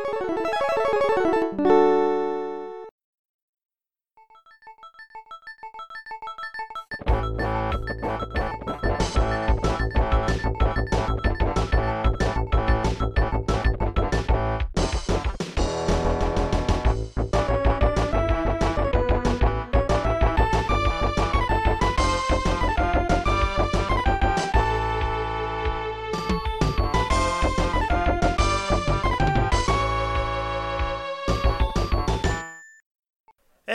[0.00, 1.39] Música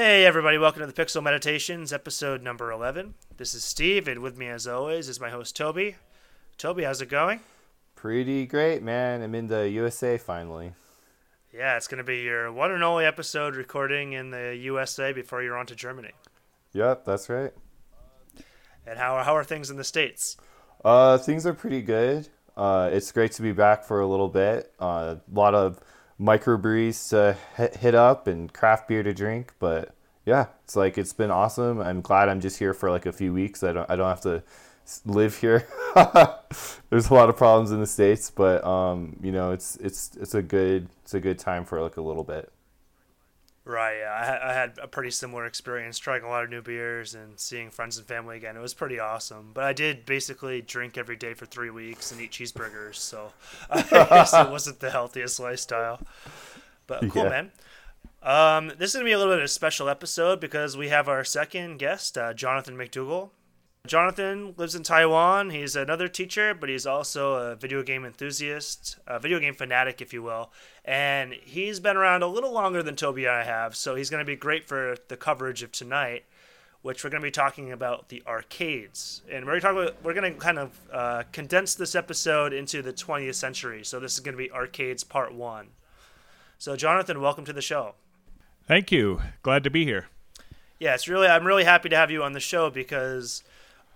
[0.07, 3.15] Hey everybody, welcome to the Pixel Meditations, episode number 11.
[3.37, 5.95] This is Steve, and with me as always is my host Toby.
[6.59, 7.39] Toby, how's it going?
[7.95, 9.23] Pretty great, man.
[9.23, 10.73] I'm in the USA finally.
[11.51, 15.41] Yeah, it's going to be your one and only episode recording in the USA before
[15.41, 16.11] you're on to Germany.
[16.73, 17.53] Yep, that's right.
[18.85, 20.37] And how, are, how are things in the States?
[20.83, 22.29] Uh, things are pretty good.
[22.55, 24.71] Uh, it's great to be back for a little bit.
[24.79, 25.79] Uh, a lot of
[26.21, 29.94] microbrews to hit, hit up and craft beer to drink, but
[30.25, 31.79] yeah, it's like it's been awesome.
[31.79, 33.63] I'm glad I'm just here for like a few weeks.
[33.63, 34.43] I don't I don't have to
[35.05, 35.67] live here.
[36.89, 40.33] There's a lot of problems in the states, but um, you know, it's it's it's
[40.35, 42.51] a good it's a good time for like a little bit.
[43.67, 44.11] Right, yeah.
[44.43, 47.71] I, I had a pretty similar experience trying a lot of new beers and seeing
[47.71, 48.55] friends and family again.
[48.55, 49.51] It was pretty awesome.
[49.55, 53.31] But I did basically drink every day for three weeks and eat cheeseburgers, so
[53.71, 55.99] I guess it wasn't the healthiest lifestyle.
[56.85, 57.29] But cool, Yeah.
[57.29, 57.51] man.
[58.25, 60.89] Um, this is going to be a little bit of a special episode because we
[60.89, 63.29] have our second guest, uh, Jonathan McDougall.
[63.85, 65.51] Jonathan lives in Taiwan.
[65.51, 70.11] He's another teacher, but he's also a video game enthusiast, a video game fanatic, if
[70.11, 70.51] you will.
[70.83, 74.21] And he's been around a little longer than Toby and I have, so he's going
[74.21, 76.25] to be great for the coverage of tonight,
[76.81, 79.21] which we're going to be talking about the arcades.
[79.31, 82.91] And we're talking about, we're going to kind of uh, condense this episode into the
[82.91, 83.85] 20th century.
[83.85, 85.67] So this is going to be arcades part one.
[86.57, 87.93] So Jonathan, welcome to the show.
[88.67, 89.21] Thank you.
[89.43, 90.07] Glad to be here.
[90.79, 93.43] Yeah, it's really I'm really happy to have you on the show because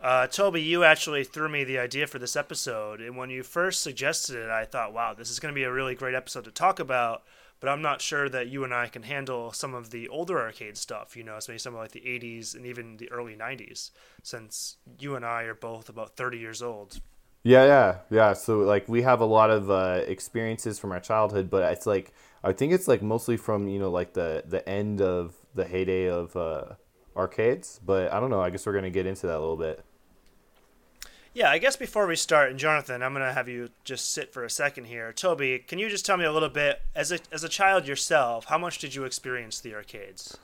[0.02, 3.82] uh, Toby, you actually threw me the idea for this episode, and when you first
[3.82, 6.52] suggested it, I thought, wow, this is going to be a really great episode to
[6.52, 7.24] talk about.
[7.60, 10.78] But I'm not sure that you and I can handle some of the older arcade
[10.78, 13.92] stuff, you know, especially some of like the 80s and even the early 90s,
[14.24, 17.02] since you and I are both about 30 years old.
[17.44, 18.34] Yeah, yeah, yeah.
[18.34, 22.14] So like we have a lot of uh, experiences from our childhood, but it's like
[22.44, 26.10] I think it's like mostly from you know like the the end of the heyday
[26.10, 26.74] of uh,
[27.16, 27.80] arcades.
[27.86, 28.42] But I don't know.
[28.42, 29.84] I guess we're gonna get into that a little bit.
[31.34, 34.44] Yeah, I guess before we start, and Jonathan, I'm gonna have you just sit for
[34.44, 35.14] a second here.
[35.14, 38.46] Toby, can you just tell me a little bit as a as a child yourself?
[38.46, 40.38] How much did you experience the arcades?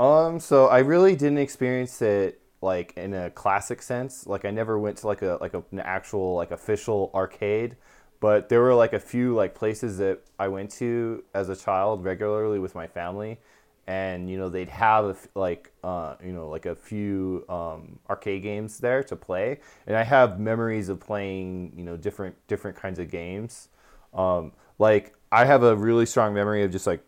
[0.00, 4.26] Um, so I really didn't experience it like in a classic sense.
[4.26, 7.76] Like I never went to like a like a, an actual like official arcade,
[8.20, 12.02] but there were like a few like places that I went to as a child
[12.02, 13.38] regularly with my family,
[13.86, 18.78] and you know they'd have like uh, you know like a few um, arcade games
[18.78, 23.10] there to play, and I have memories of playing you know different different kinds of
[23.10, 23.68] games.
[24.14, 27.04] Um, like I have a really strong memory of just like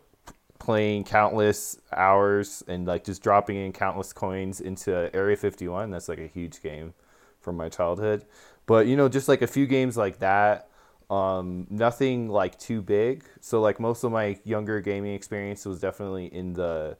[0.67, 5.91] playing countless hours and like just dropping in countless coins into Area 51.
[5.91, 6.93] That's like a huge game
[7.41, 8.25] from my childhood.
[8.67, 10.69] But you know, just like a few games like that,
[11.09, 13.23] um, nothing like too big.
[13.41, 16.97] So like most of my younger gaming experience was definitely in the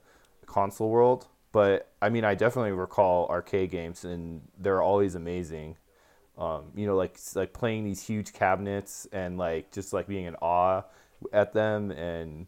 [0.47, 1.27] console world.
[1.51, 5.77] But I mean, I definitely recall arcade games, and they're always amazing.
[6.39, 10.37] Um, you know, like like playing these huge cabinets and like just like being in
[10.37, 10.85] awe
[11.33, 12.47] at them and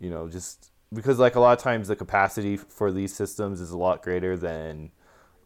[0.00, 3.70] you know just because like a lot of times the capacity for these systems is
[3.70, 4.90] a lot greater than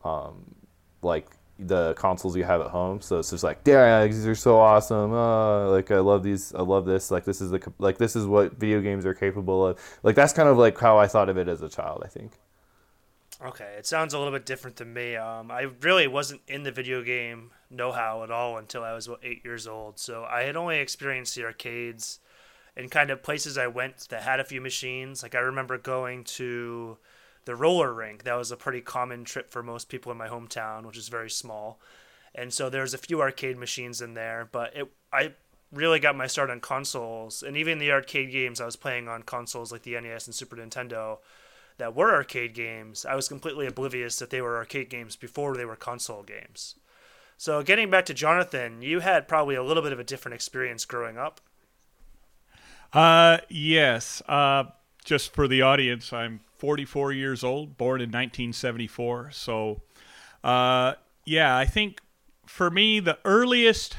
[0.04, 0.54] um,
[1.02, 1.26] like
[1.58, 3.00] the consoles you have at home.
[3.00, 5.12] So it's just like yeah these are so awesome.
[5.12, 7.10] Uh, like i love these i love this.
[7.10, 9.78] Like this is the like this is what video games are capable of.
[10.02, 12.32] Like that's kind of like how i thought of it as a child i think.
[13.44, 15.16] Okay, it sounds a little bit different than me.
[15.16, 19.18] Um, I really wasn't in the video game know-how at all until I was about
[19.24, 19.98] eight years old.
[19.98, 22.20] So I had only experienced the arcades
[22.76, 25.22] and kind of places I went that had a few machines.
[25.22, 26.98] Like I remember going to
[27.44, 28.24] the roller rink.
[28.24, 31.30] That was a pretty common trip for most people in my hometown, which is very
[31.30, 31.80] small.
[32.34, 35.32] And so there's a few arcade machines in there, but it I
[35.70, 39.22] really got my start on consoles and even the arcade games I was playing on
[39.22, 41.18] consoles like the NES and Super Nintendo
[41.78, 45.64] that were arcade games, I was completely oblivious that they were arcade games before they
[45.64, 46.76] were console games.
[47.38, 50.84] So, getting back to Jonathan, you had probably a little bit of a different experience
[50.84, 51.40] growing up.
[52.92, 54.22] Uh, yes.
[54.28, 54.64] Uh,
[55.04, 59.30] just for the audience, I'm 44 years old, born in 1974.
[59.32, 59.82] So,
[60.44, 60.94] uh,
[61.24, 62.00] yeah, I think
[62.46, 63.96] for me the earliest,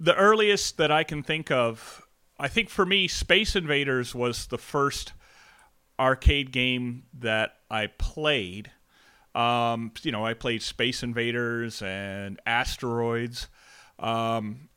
[0.00, 2.04] the earliest that I can think of
[2.38, 5.12] I think for me, Space Invaders was the first
[5.98, 8.72] arcade game that I played.
[9.34, 13.48] Um, you know, I played Space Invaders and Asteroids.
[13.98, 14.68] Um,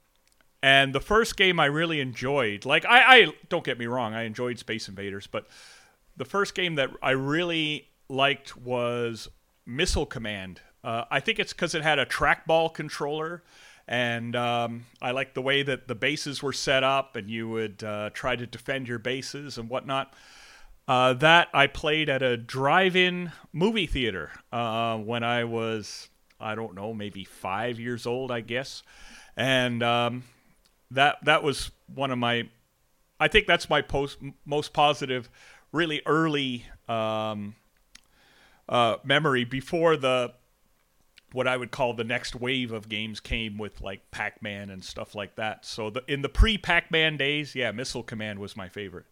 [0.62, 4.24] and the first game I really enjoyed, like I, I don't get me wrong, I
[4.24, 5.48] enjoyed Space Invaders, but
[6.15, 9.30] the first game that I really liked was
[9.65, 10.62] Missile Command.
[10.83, 13.44] Uh, I think it's because it had a trackball controller,
[13.88, 17.83] and um, I liked the way that the bases were set up, and you would
[17.83, 20.13] uh, try to defend your bases and whatnot.
[20.88, 26.07] Uh, that I played at a drive-in movie theater uh, when I was,
[26.39, 28.83] I don't know, maybe five years old, I guess,
[29.36, 30.24] and um,
[30.92, 32.50] that that was one of my,
[33.19, 35.30] I think that's my post, most positive,
[35.72, 37.56] really early um,
[38.69, 40.34] uh, memory before the
[41.34, 45.13] what I would call the next wave of games came with like Pac-Man and stuff
[45.13, 45.66] like that.
[45.66, 49.06] So the, in the pre-Pac-Man days, yeah, Missile Command was my favorite.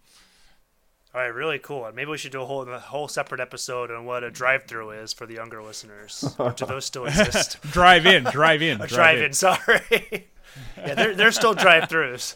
[1.14, 1.86] All right, really cool.
[1.86, 4.92] And Maybe we should do a whole a whole separate episode on what a drive-through
[4.92, 6.36] is for the younger listeners.
[6.56, 7.62] Do those still exist?
[7.72, 9.34] drive in, drive in, a drive, in.
[9.34, 10.28] Sorry.
[10.78, 12.36] yeah, they're they're still drive-throughs.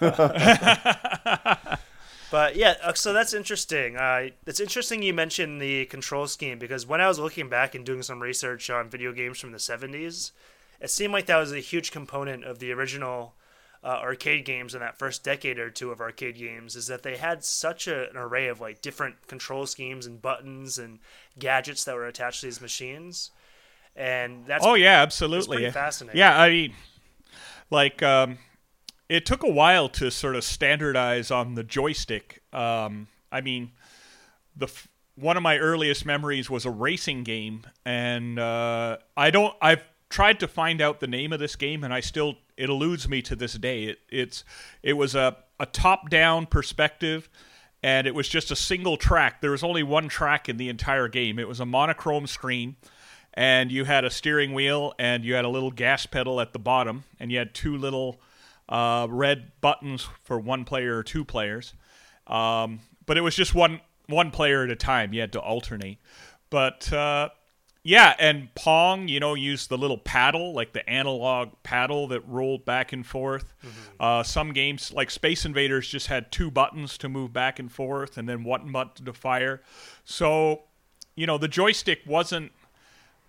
[2.30, 3.96] but yeah, uh, so that's interesting.
[3.96, 7.84] Uh, it's interesting you mentioned the control scheme because when I was looking back and
[7.84, 10.32] doing some research on video games from the '70s,
[10.80, 13.34] it seemed like that was a huge component of the original
[13.86, 17.16] uh, arcade games in that first decade or two of arcade games is that they
[17.16, 20.98] had such a, an array of like different control schemes and buttons and
[21.38, 23.30] gadgets that were attached to these machines
[23.94, 26.72] and that's oh yeah absolutely fascinating yeah i mean
[27.70, 28.38] like um,
[29.08, 33.72] it took a while to sort of standardize on the joystick um, i mean
[34.56, 34.68] the
[35.14, 40.38] one of my earliest memories was a racing game and uh, i don't i've tried
[40.40, 43.36] to find out the name of this game and i still it eludes me to
[43.36, 43.84] this day.
[43.84, 44.44] It, it's
[44.82, 47.28] it was a, a top down perspective,
[47.82, 49.40] and it was just a single track.
[49.40, 51.38] There was only one track in the entire game.
[51.38, 52.76] It was a monochrome screen,
[53.36, 56.58] and you had a steering wheel and you had a little gas pedal at the
[56.58, 58.20] bottom, and you had two little
[58.68, 61.74] uh, red buttons for one player or two players.
[62.26, 65.12] Um, but it was just one one player at a time.
[65.12, 65.98] You had to alternate.
[66.48, 67.28] But uh,
[67.82, 72.64] yeah, and Pong, you know, used the little paddle, like the analog paddle that rolled
[72.64, 73.52] back and forth.
[73.64, 73.92] Mm-hmm.
[74.00, 78.16] Uh, some games, like Space Invaders, just had two buttons to move back and forth,
[78.16, 79.60] and then one button to fire.
[80.04, 80.62] So,
[81.14, 82.50] you know, the joystick wasn't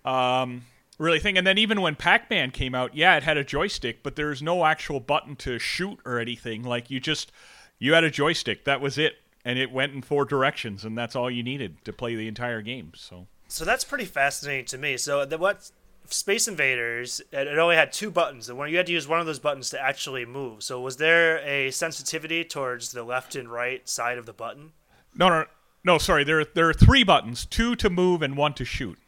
[0.04, 0.62] um,
[0.98, 1.38] really thing.
[1.38, 4.64] And then even when Pac-Man came out, yeah, it had a joystick, but there's no
[4.64, 6.62] actual button to shoot or anything.
[6.62, 7.32] Like you just
[7.78, 9.14] you had a joystick, that was it,
[9.44, 12.62] and it went in four directions, and that's all you needed to play the entire
[12.62, 12.92] game.
[12.94, 13.26] So.
[13.50, 14.98] So that's pretty fascinating to me.
[14.98, 15.70] So the, what
[16.04, 19.38] Space Invaders, it only had two buttons, and you had to use one of those
[19.38, 20.62] buttons to actually move.
[20.62, 24.72] So was there a sensitivity towards the left and right side of the button?
[25.14, 25.44] No, no,
[25.84, 25.98] no.
[25.98, 28.98] Sorry, there there are three buttons: two to move and one to shoot.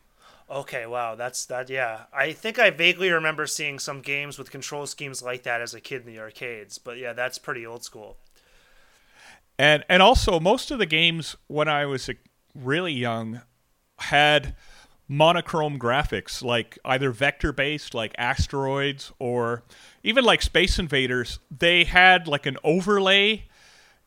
[0.50, 1.70] Okay, wow, that's that.
[1.70, 5.75] Yeah, I think I vaguely remember seeing some games with control schemes like that as
[5.75, 6.76] a kid in the arcades.
[6.79, 8.17] But yeah, that's pretty old school.
[9.58, 12.11] And and also most of the games when I was
[12.55, 13.43] really young,
[13.99, 14.56] had
[15.06, 19.62] monochrome graphics, like either vector based, like asteroids, or
[20.03, 21.38] even like Space Invaders.
[21.56, 23.44] They had like an overlay.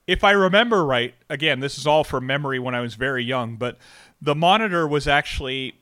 [0.08, 3.56] If I remember right, again, this is all from memory when I was very young,
[3.56, 3.78] but
[4.22, 5.76] the monitor was actually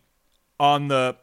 [0.61, 1.17] on the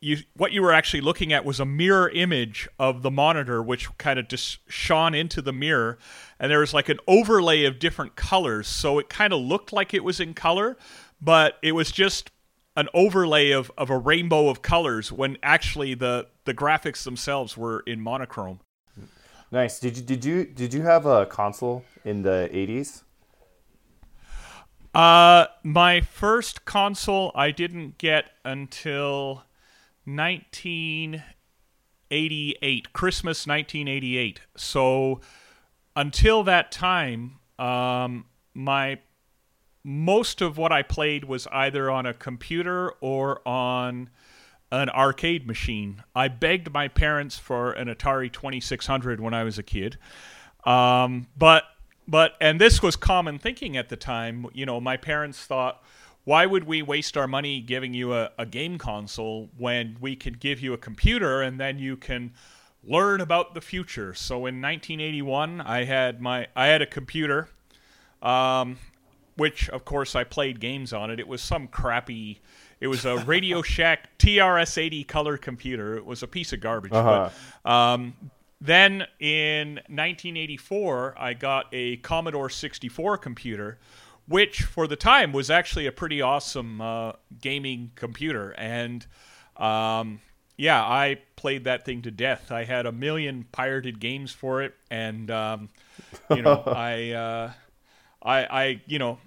[0.00, 3.86] you what you were actually looking at was a mirror image of the monitor which
[3.98, 5.98] kind of just shone into the mirror
[6.38, 9.92] and there was like an overlay of different colors so it kind of looked like
[9.92, 10.78] it was in color
[11.20, 12.30] but it was just
[12.76, 17.80] an overlay of, of a rainbow of colors when actually the, the graphics themselves were
[17.80, 18.60] in monochrome.
[19.52, 19.80] Nice.
[19.80, 23.02] Did you did you did you have a console in the eighties?
[24.94, 29.44] Uh, my first console I didn't get until
[30.04, 31.22] nineteen
[32.10, 34.40] eighty eight, Christmas nineteen eighty eight.
[34.56, 35.20] So
[35.94, 38.98] until that time, um, my
[39.84, 44.10] most of what I played was either on a computer or on
[44.72, 46.02] an arcade machine.
[46.14, 49.98] I begged my parents for an Atari 2600 when I was a kid.
[50.64, 51.64] Um, but
[52.10, 54.46] but and this was common thinking at the time.
[54.52, 55.82] You know, my parents thought,
[56.24, 60.40] why would we waste our money giving you a, a game console when we could
[60.40, 62.32] give you a computer and then you can
[62.82, 64.12] learn about the future?
[64.12, 67.48] So in 1981, I had my I had a computer.
[68.20, 68.76] Um,
[69.40, 71.18] which of course I played games on it.
[71.18, 72.40] It was some crappy.
[72.78, 75.96] It was a Radio Shack TRS-80 color computer.
[75.96, 76.92] It was a piece of garbage.
[76.92, 77.30] Uh-huh.
[77.64, 78.14] But um,
[78.60, 83.78] then in 1984, I got a Commodore 64 computer,
[84.26, 88.50] which for the time was actually a pretty awesome uh, gaming computer.
[88.50, 89.06] And
[89.56, 90.20] um,
[90.56, 92.52] yeah, I played that thing to death.
[92.52, 95.70] I had a million pirated games for it, and um,
[96.28, 97.52] you know, I, uh,
[98.22, 99.18] I, I, you know,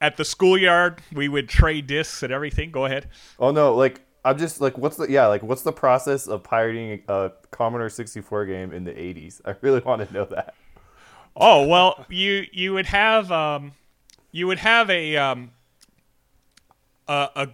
[0.00, 2.70] at the schoolyard we would trade discs and everything.
[2.70, 3.08] Go ahead.
[3.40, 7.02] Oh no, like I'm just like, what's the yeah, like what's the process of pirating
[7.08, 9.40] a Commodore 64 game in the 80s?
[9.46, 10.54] I really want to know that.
[11.34, 13.72] Oh well, you you would have um,
[14.30, 15.52] you would have a um,
[17.06, 17.48] a, a,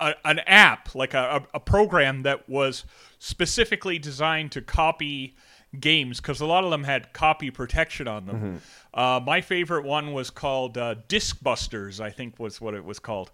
[0.00, 2.84] a an app like a, a program that was
[3.20, 5.36] specifically designed to copy
[5.78, 8.36] games because a lot of them had copy protection on them.
[8.36, 9.00] Mm-hmm.
[9.00, 12.98] Uh, my favorite one was called uh, Disc Busters, I think was what it was
[12.98, 13.30] called,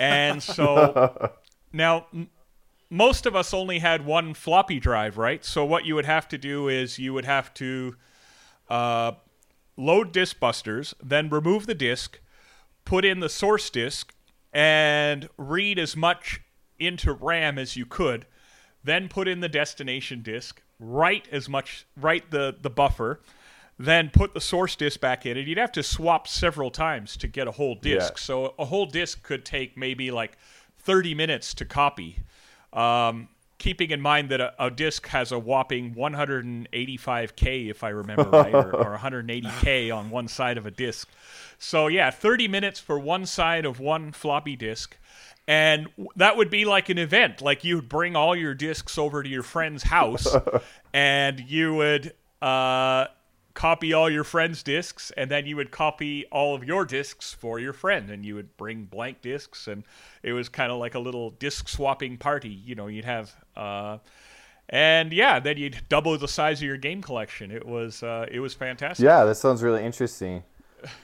[0.00, 1.30] and so
[1.72, 2.30] Now, m-
[2.90, 5.44] most of us only had one floppy drive, right?
[5.44, 7.96] So what you would have to do is you would have to
[8.68, 9.12] uh,
[9.76, 12.18] load disk busters, then remove the disk,
[12.84, 14.14] put in the source disk,
[14.52, 16.40] and read as much
[16.78, 18.26] into RAM as you could.
[18.82, 23.20] Then put in the destination disk, write as much, write the the buffer,
[23.78, 27.28] then put the source disk back in, and you'd have to swap several times to
[27.28, 28.14] get a whole disk.
[28.14, 28.20] Yeah.
[28.20, 30.38] So a whole disk could take maybe like
[30.78, 32.20] 30 minutes to copy.
[32.72, 38.30] Um, keeping in mind that a, a, disc has a whopping 185k, if I remember
[38.30, 41.08] right, or, or 180k on one side of a disc.
[41.58, 44.96] So yeah, 30 minutes for one side of one floppy disk.
[45.48, 47.40] And that would be like an event.
[47.40, 50.26] Like you'd bring all your discs over to your friend's house,
[50.92, 53.06] and you would uh,
[53.58, 57.58] copy all your friends' discs, and then you would copy all of your discs for
[57.58, 59.82] your friend, and you would bring blank discs, and
[60.22, 62.50] it was kind of like a little disc swapping party.
[62.50, 63.98] You know, you'd have, uh,
[64.68, 67.50] and yeah, then you'd double the size of your game collection.
[67.50, 69.02] It was uh, it was fantastic.
[69.02, 70.44] Yeah, that sounds really interesting.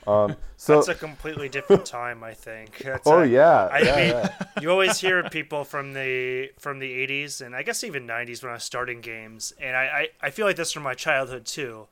[0.07, 2.79] Um, so that's a completely different time, I think.
[2.79, 4.31] That's oh a, yeah, I yeah, mean, yeah.
[4.61, 8.51] you always hear people from the from the '80s and I guess even '90s when
[8.51, 11.89] I was starting games, and I, I, I feel like this from my childhood too.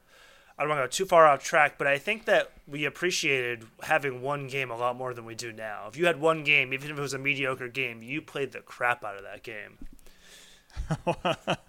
[0.58, 3.64] I don't want to go too far off track, but I think that we appreciated
[3.82, 5.86] having one game a lot more than we do now.
[5.88, 8.60] If you had one game, even if it was a mediocre game, you played the
[8.60, 9.78] crap out of that game.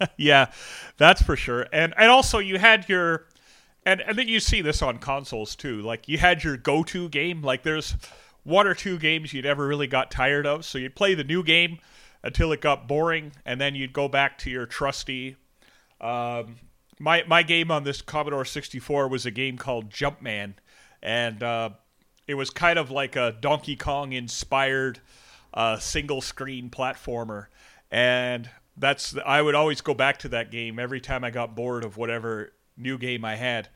[0.16, 0.50] yeah,
[0.96, 1.66] that's for sure.
[1.72, 3.26] And and also you had your
[3.86, 5.80] and and then you see this on consoles too.
[5.82, 7.42] Like you had your go-to game.
[7.42, 7.96] Like there's
[8.44, 11.42] one or two games you never really got tired of, so you'd play the new
[11.42, 11.78] game
[12.22, 15.36] until it got boring, and then you'd go back to your trusty
[16.00, 16.56] um,
[16.98, 20.54] my my game on this Commodore 64 was a game called Jumpman,
[21.02, 21.70] and uh,
[22.26, 25.00] it was kind of like a Donkey Kong inspired
[25.52, 27.46] uh, single screen platformer,
[27.90, 31.84] and that's I would always go back to that game every time I got bored
[31.84, 33.68] of whatever new game I had.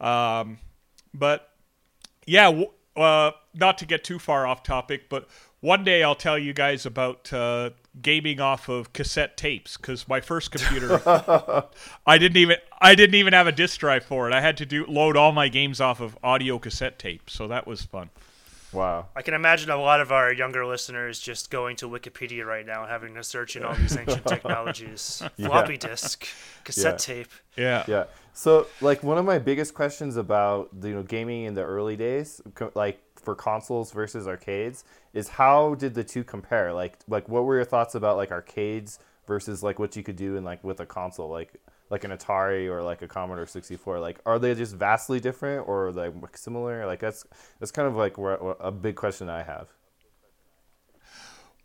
[0.00, 0.58] Um,
[1.12, 1.52] but
[2.26, 2.62] yeah,
[2.96, 5.28] uh, not to get too far off topic, but
[5.60, 10.20] one day I'll tell you guys about uh, gaming off of cassette tapes because my
[10.20, 11.00] first computer,
[12.06, 14.34] I didn't even I didn't even have a disk drive for it.
[14.34, 17.66] I had to do load all my games off of audio cassette tape, so that
[17.66, 18.10] was fun.
[18.72, 19.08] Wow.
[19.16, 22.82] I can imagine a lot of our younger listeners just going to Wikipedia right now
[22.82, 25.22] and having to search in all these ancient technologies.
[25.36, 25.48] yeah.
[25.48, 26.26] Floppy disk,
[26.62, 27.14] cassette yeah.
[27.14, 27.30] tape.
[27.56, 27.84] Yeah.
[27.88, 28.04] Yeah.
[28.32, 32.40] So, like, one of my biggest questions about you know gaming in the early days,
[32.74, 36.72] like for consoles versus arcades is how did the two compare?
[36.72, 40.36] Like like what were your thoughts about like arcades versus like what you could do
[40.36, 41.54] in like with a console like
[41.90, 45.92] like an Atari or like a Commodore 64 like are they just vastly different or
[45.92, 47.24] like similar like that's
[47.58, 49.68] that's kind of like a big question I have.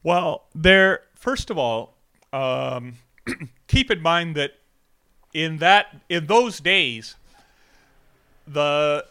[0.03, 1.97] Well, there first of all,
[2.31, 2.97] um,
[3.67, 4.51] keep in mind that
[5.33, 7.15] in that in those days
[8.47, 9.05] the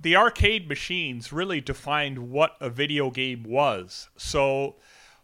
[0.00, 4.08] the arcade machines really defined what a video game was.
[4.16, 4.76] So,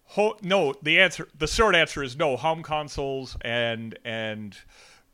[0.05, 2.37] ho- no, the answer, the short answer is no.
[2.37, 4.57] Home consoles and and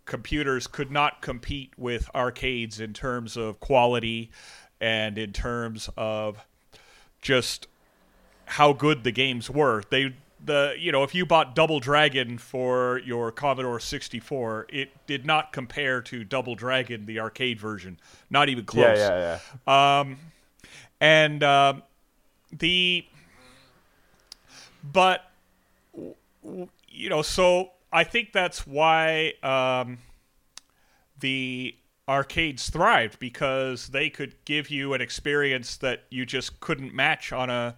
[0.04, 4.30] computers could not compete with arcades in terms of quality
[4.80, 6.46] and in terms of
[7.20, 7.66] just
[8.46, 9.82] how good the games were.
[9.90, 10.14] They
[10.44, 15.52] the you know if you bought Double Dragon for your Commodore 64, it did not
[15.52, 17.98] compare to Double Dragon the arcade version,
[18.30, 18.98] not even close.
[18.98, 20.00] Yeah, yeah, yeah.
[20.00, 20.16] Um,
[21.00, 21.74] and uh,
[22.52, 23.04] the
[24.82, 25.30] but
[26.88, 29.98] you know so I think that's why um,
[31.20, 31.74] the
[32.08, 37.50] arcades thrived because they could give you an experience that you just couldn't match on
[37.50, 37.76] a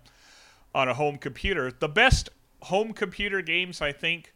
[0.74, 1.72] on a home computer.
[1.72, 2.28] The best
[2.62, 4.32] home computer games, I think,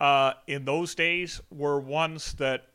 [0.00, 2.66] uh, in those days were ones that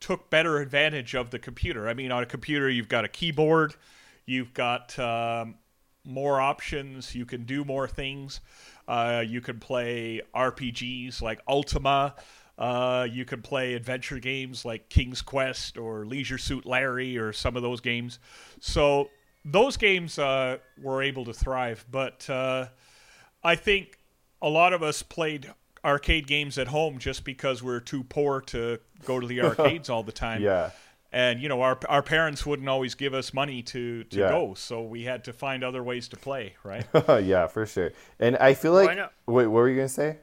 [0.00, 1.88] took better advantage of the computer.
[1.88, 3.74] I mean, on a computer, you've got a keyboard,
[4.26, 5.54] you've got um,
[6.04, 8.40] more options, you can do more things.
[8.86, 12.14] Uh, you can play RPGs like Ultima.
[12.56, 17.56] Uh, you can play adventure games like King's Quest or Leisure Suit Larry or some
[17.56, 18.18] of those games.
[18.60, 19.10] So
[19.44, 21.84] those games uh, were able to thrive.
[21.90, 22.68] But uh,
[23.42, 23.98] I think
[24.42, 25.52] a lot of us played
[25.84, 30.02] arcade games at home just because we're too poor to go to the arcades all
[30.02, 30.42] the time.
[30.42, 30.70] Yeah.
[31.12, 34.28] And you know our our parents wouldn't always give us money to to Yeah.
[34.30, 36.84] go, so we had to find other ways to play, right?
[37.22, 37.92] yeah, for sure.
[38.18, 40.18] And I feel Well, like I wait, what were you gonna say?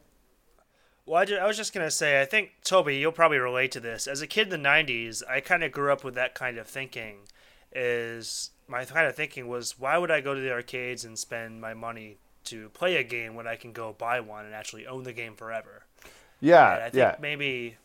[1.06, 3.80] Well, I, ju- I was just gonna say, I think Toby, you'll probably relate to
[3.80, 4.06] this.
[4.06, 6.68] As a kid in the '90s, I kind of grew up with that kind of
[6.68, 7.20] thinking.
[7.74, 11.62] Is my kind of thinking was, why would I go to the arcades and spend
[11.62, 15.04] my money to play a game when I can go buy one and actually own
[15.04, 15.84] the game forever?
[16.04, 16.12] And
[16.50, 17.78] Yeah, I think yeah, maybe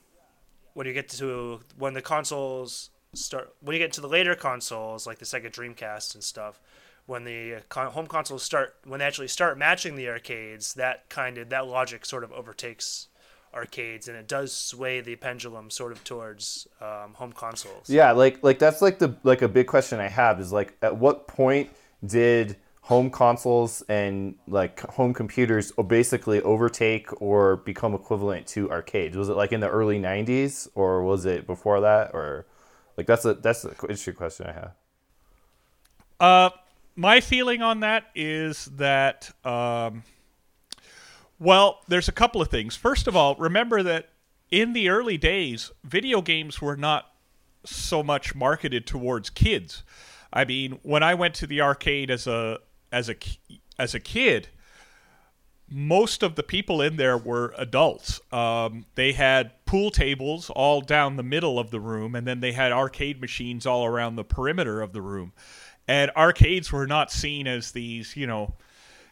[0.75, 5.07] when you get to when the consoles start, when you get to the later consoles
[5.07, 6.61] like the Sega Dreamcast and stuff,
[7.07, 11.39] when the con- home consoles start, when they actually start matching the arcades, that kind
[11.39, 13.09] of that logic sort of overtakes
[13.55, 17.89] arcades, and it does sway the pendulum sort of towards um, home consoles.
[17.89, 18.13] yeah.
[18.13, 21.27] Like, like that's like the like a big question I have is like, at what
[21.27, 21.71] point
[22.05, 22.57] did
[22.87, 29.17] home consoles and like home computers basically overtake or become equivalent to arcades?
[29.17, 32.13] Was it like in the early '90s or was it before that?
[32.15, 32.47] Or
[32.97, 34.73] like that's a that's an interesting question I have.
[36.21, 36.51] Uh,
[36.95, 40.05] my feeling on that is that, um,
[41.41, 42.77] well, there's a couple of things.
[42.77, 44.11] First of all, remember that
[44.53, 47.11] in the early days, video games were not
[47.65, 49.83] so much marketed towards kids.
[50.33, 52.61] I mean, when I went to the arcade as a
[52.93, 53.17] as a
[53.79, 54.49] as a kid,
[55.69, 58.21] most of the people in there were adults.
[58.33, 62.53] Um, they had pool tables all down the middle of the room, and then they
[62.53, 65.33] had arcade machines all around the perimeter of the room.
[65.89, 68.55] And arcades were not seen as these, you know.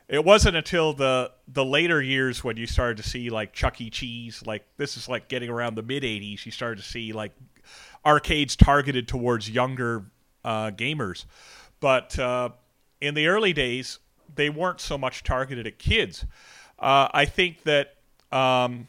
[0.06, 3.88] It wasn't until the the later years when you started to see like Chuck E.
[3.90, 6.44] Cheese, like this is like getting around the mid '80s.
[6.44, 7.32] You started to see like
[8.04, 10.04] arcades targeted towards younger
[10.44, 11.24] uh, gamers,
[11.80, 12.50] but uh,
[13.04, 13.98] in the early days,
[14.34, 16.24] they weren't so much targeted at kids.
[16.78, 17.96] Uh, I think that
[18.32, 18.88] um,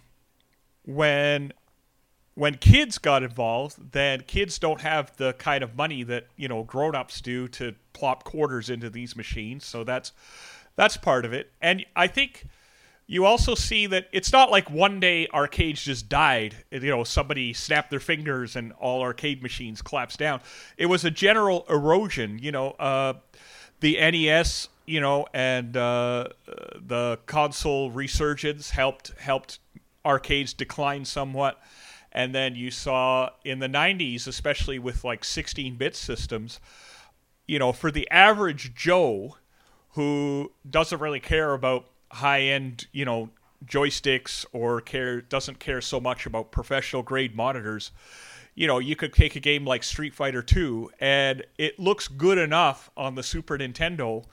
[0.86, 1.54] when
[2.36, 6.64] when kids got involved, then kids don't have the kind of money that you know
[6.64, 9.66] grown-ups do to plop quarters into these machines.
[9.66, 10.12] So that's
[10.76, 11.52] that's part of it.
[11.62, 12.46] And I think
[13.08, 16.56] you also see that it's not like one day arcades just died.
[16.72, 20.42] You know, somebody snapped their fingers and all arcade machines collapsed down.
[20.78, 22.40] It was a general erosion.
[22.40, 23.14] You know, uh,
[23.86, 29.60] the NES, you know, and uh, the console resurgence helped helped
[30.04, 31.62] arcades decline somewhat.
[32.12, 36.60] And then you saw in the 90s, especially with like 16 bit systems,
[37.46, 39.38] you know, for the average Joe
[39.90, 43.30] who doesn't really care about high end, you know,
[43.68, 47.92] joysticks or care doesn't care so much about professional grade monitors.
[48.56, 52.38] You know, you could take a game like Street Fighter 2 and it looks good
[52.38, 54.24] enough on the Super Nintendo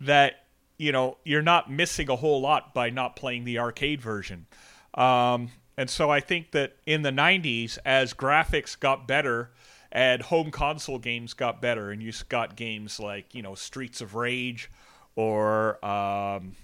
[0.00, 0.44] that
[0.76, 4.46] you know you're not missing a whole lot by not playing the arcade version.
[4.94, 9.50] Um, and so I think that in the 90s, as graphics got better
[9.90, 14.14] and home console games got better, and you got games like you know Streets of
[14.14, 14.70] Rage
[15.16, 16.56] or um,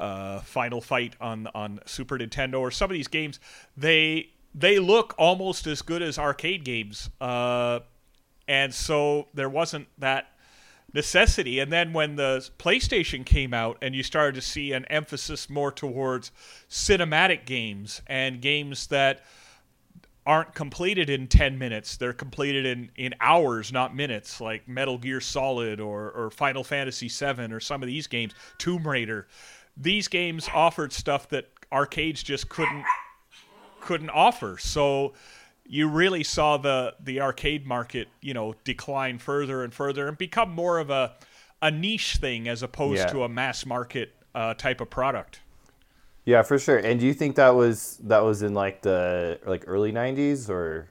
[0.00, 3.38] uh, Final Fight on on Super Nintendo or some of these games,
[3.76, 7.80] they they look almost as good as arcade games, uh,
[8.48, 10.32] and so there wasn't that
[10.92, 11.60] necessity.
[11.60, 15.70] And then when the PlayStation came out, and you started to see an emphasis more
[15.70, 16.32] towards
[16.68, 19.22] cinematic games and games that
[20.26, 25.18] aren't completed in 10 minutes they're completed in, in hours not minutes like metal gear
[25.18, 29.26] solid or, or final fantasy 7 or some of these games tomb raider
[29.78, 32.84] these games offered stuff that arcades just couldn't
[33.90, 35.12] couldn't offer so
[35.66, 40.50] you really saw the the arcade market you know decline further and further and become
[40.50, 41.12] more of a
[41.60, 43.12] a niche thing as opposed Yeah.
[43.14, 45.40] to a mass market uh, type of product
[46.24, 46.78] Yeah, for sure.
[46.78, 50.88] And do you think that was that was in like the like early '90s or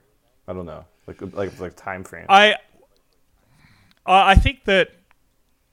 [0.47, 2.25] I don't know, like like like time frame?
[2.27, 2.53] I
[4.05, 4.89] uh, I think that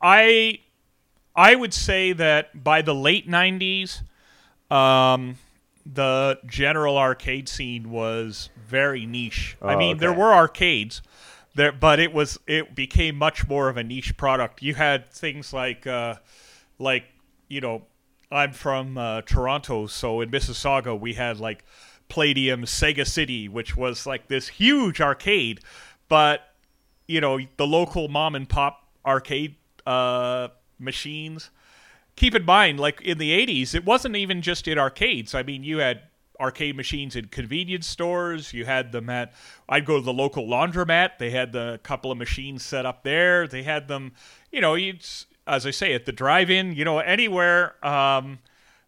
[0.01, 0.61] I
[1.35, 4.03] I would say that by the late '90s,
[4.71, 5.37] um,
[5.94, 9.57] the general arcade scene was very niche.
[9.62, 11.03] I Oh, mean, there were arcades
[11.55, 14.62] there, but it was it became much more of a niche product.
[14.62, 16.16] You had things like uh,
[16.79, 17.05] like
[17.49, 17.87] you know
[18.31, 21.64] I'm from uh, Toronto, so in Mississauga we had like
[22.09, 25.61] Playdium Sega City, which was like this huge arcade,
[26.09, 26.40] but
[27.07, 29.55] you know the local mom and pop arcade
[29.87, 31.51] uh, machines.
[32.16, 35.35] Keep in mind, like in the '80s, it wasn't even just in arcades.
[35.35, 36.02] I mean, you had
[36.40, 38.52] arcade machines in convenience stores.
[38.52, 39.33] You had them at.
[39.68, 41.18] I'd go to the local laundromat.
[41.18, 43.46] They had the couple of machines set up there.
[43.46, 44.12] They had them,
[44.50, 44.76] you know,
[45.46, 46.74] as I say at the drive-in.
[46.74, 47.85] You know, anywhere.
[47.87, 48.38] Um,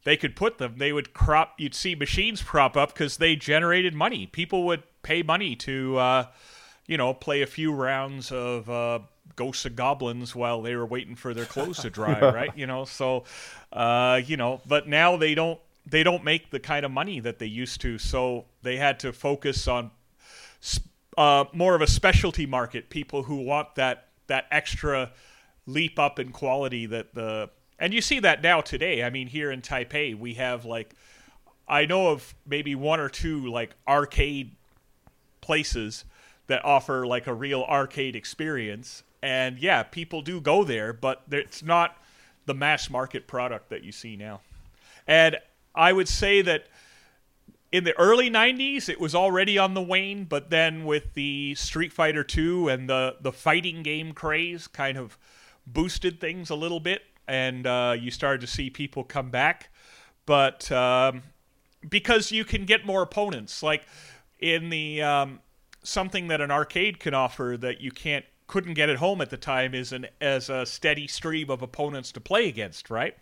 [0.04, 0.78] they could put them.
[0.78, 1.54] They would crop.
[1.58, 4.26] You'd see machines prop up because they generated money.
[4.26, 6.26] People would pay money to, uh,
[6.86, 9.00] you know, play a few rounds of uh,
[9.38, 12.50] Ghosts and Goblins while they were waiting for their clothes to dry, right?
[12.56, 13.24] You know, so,
[13.72, 15.58] uh, you know, but now they don't.
[15.86, 19.12] They don't make the kind of money that they used to, so they had to
[19.14, 19.90] focus on
[21.16, 22.90] uh, more of a specialty market.
[22.90, 25.12] People who want that that extra
[25.64, 27.48] leap up in quality that the
[27.78, 29.02] and you see that now today.
[29.02, 30.94] I mean, here in Taipei, we have like,
[31.68, 34.56] I know of maybe one or two like arcade
[35.40, 36.04] places
[36.48, 39.04] that offer like a real arcade experience.
[39.22, 41.96] And yeah, people do go there, but it's not
[42.46, 44.40] the mass market product that you see now.
[45.06, 45.36] And
[45.74, 46.66] I would say that
[47.70, 51.92] in the early 90s it was already on the wane but then with the street
[51.92, 55.18] fighter 2 and the, the fighting game craze kind of
[55.66, 59.68] boosted things a little bit and uh, you started to see people come back.
[60.26, 61.22] But um,
[61.88, 63.82] because you can get more opponents, like
[64.40, 65.40] in the um,
[65.82, 69.36] something that an arcade can offer that you can't couldn't get at home at the
[69.36, 73.16] time is an as a steady stream of opponents to play against, right?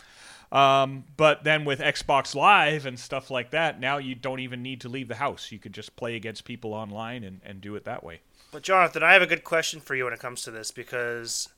[0.50, 4.80] Um, but then with Xbox Live and stuff like that, now you don't even need
[4.82, 5.50] to leave the house.
[5.50, 8.20] You could just play against people online and, and do it that way.
[8.52, 11.48] But Jonathan, I have a good question for you when it comes to this because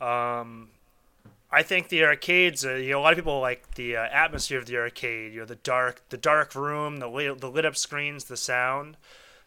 [0.00, 0.68] um,
[1.50, 4.58] I think the arcades, uh, you know, a lot of people like the uh, atmosphere
[4.58, 5.32] of the arcade.
[5.32, 8.96] You know, the dark, the dark room, the lit, the lit up screens, the sound.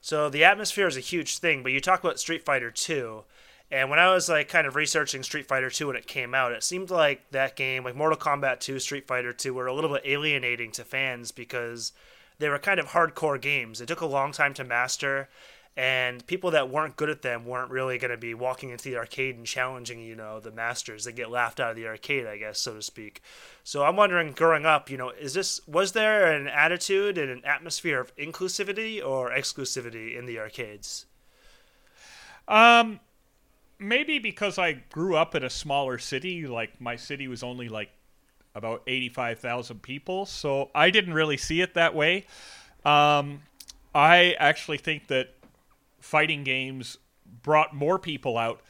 [0.02, 1.64] So the atmosphere is a huge thing.
[1.64, 3.24] But you talk about Street Fighter Two,
[3.72, 6.52] and when I was like kind of researching Street Fighter Two when it came out,
[6.52, 9.94] it seemed like that game, like Mortal Kombat Two, Street Fighter Two, were a little
[9.94, 11.92] bit alienating to fans because
[12.40, 13.80] they were kind of hardcore games.
[13.80, 15.30] It took a long time to master,
[15.78, 18.98] and people that weren't good at them weren't really going to be walking into the
[18.98, 21.06] arcade and challenging you know the masters.
[21.06, 23.22] They get laughed out of the arcade i guess so to speak.
[23.64, 27.46] So i'm wondering growing up you know is this was there an attitude and an
[27.46, 31.06] atmosphere of inclusivity or exclusivity in the arcades?
[32.48, 33.00] Um
[33.80, 37.90] maybe because i grew up in a smaller city like my city was only like
[38.56, 42.26] about 85,000 people so i didn't really see it that way
[42.86, 43.42] um
[43.94, 45.30] I actually think that
[46.00, 46.98] fighting games
[47.44, 48.62] brought more people out.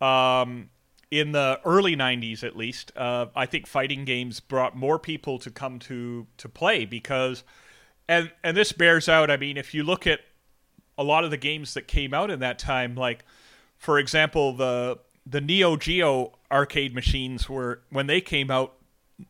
[0.00, 0.70] Um,
[1.10, 5.50] in the early 90s, at least, uh, I think fighting games brought more people to
[5.50, 7.44] come to, to play because,
[8.08, 10.20] and, and this bears out, I mean, if you look at
[10.96, 13.24] a lot of the games that came out in that time, like,
[13.82, 18.74] for example, the, the Neo Geo arcade machines were, when they came out,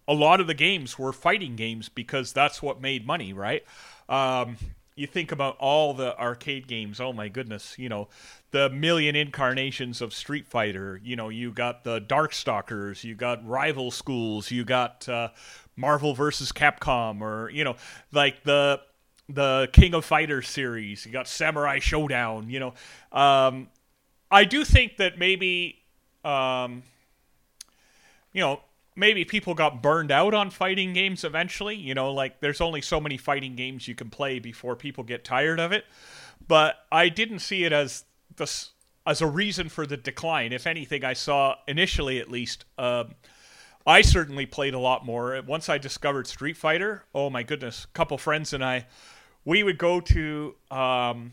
[0.07, 3.65] a lot of the games were fighting games because that's what made money, right?
[4.11, 4.59] Um,
[4.95, 7.01] you think about all the arcade games.
[7.01, 8.09] Oh my goodness, you know,
[8.51, 11.01] the million incarnations of Street Fighter.
[11.03, 15.29] You know, you got the Darkstalkers, you got Rival Schools, you got uh,
[15.77, 17.77] Marvel versus Capcom, or you know,
[18.13, 18.83] like the
[19.31, 21.07] the King of Fighters series.
[21.07, 22.51] You got Samurai Showdown.
[22.51, 22.75] You know,
[23.19, 23.69] um,
[24.33, 25.83] I do think that maybe,
[26.25, 26.83] um,
[28.33, 28.63] you know,
[28.97, 31.77] maybe people got burned out on fighting games eventually.
[31.77, 35.23] You know, like there's only so many fighting games you can play before people get
[35.23, 35.85] tired of it.
[36.49, 38.05] But I didn't see it as
[38.37, 38.51] the
[39.07, 40.53] as a reason for the decline.
[40.53, 42.65] If anything, I saw initially at least.
[42.79, 43.15] Um,
[43.87, 47.05] I certainly played a lot more once I discovered Street Fighter.
[47.15, 48.87] Oh my goodness, a couple friends and I,
[49.45, 51.33] we would go to um,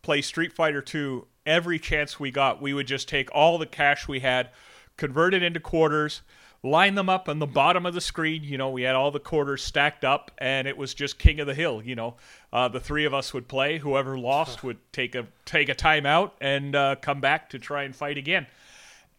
[0.00, 2.60] play Street Fighter 2 every chance we got.
[2.60, 4.50] We would just take all the cash we had,
[4.96, 6.22] convert it into quarters,
[6.62, 8.44] line them up on the bottom of the screen.
[8.44, 11.46] You know, we had all the quarters stacked up, and it was just king of
[11.46, 11.82] the hill.
[11.82, 12.14] You know,
[12.52, 13.78] uh, the three of us would play.
[13.78, 17.94] Whoever lost would take a take a timeout and uh, come back to try and
[17.94, 18.46] fight again.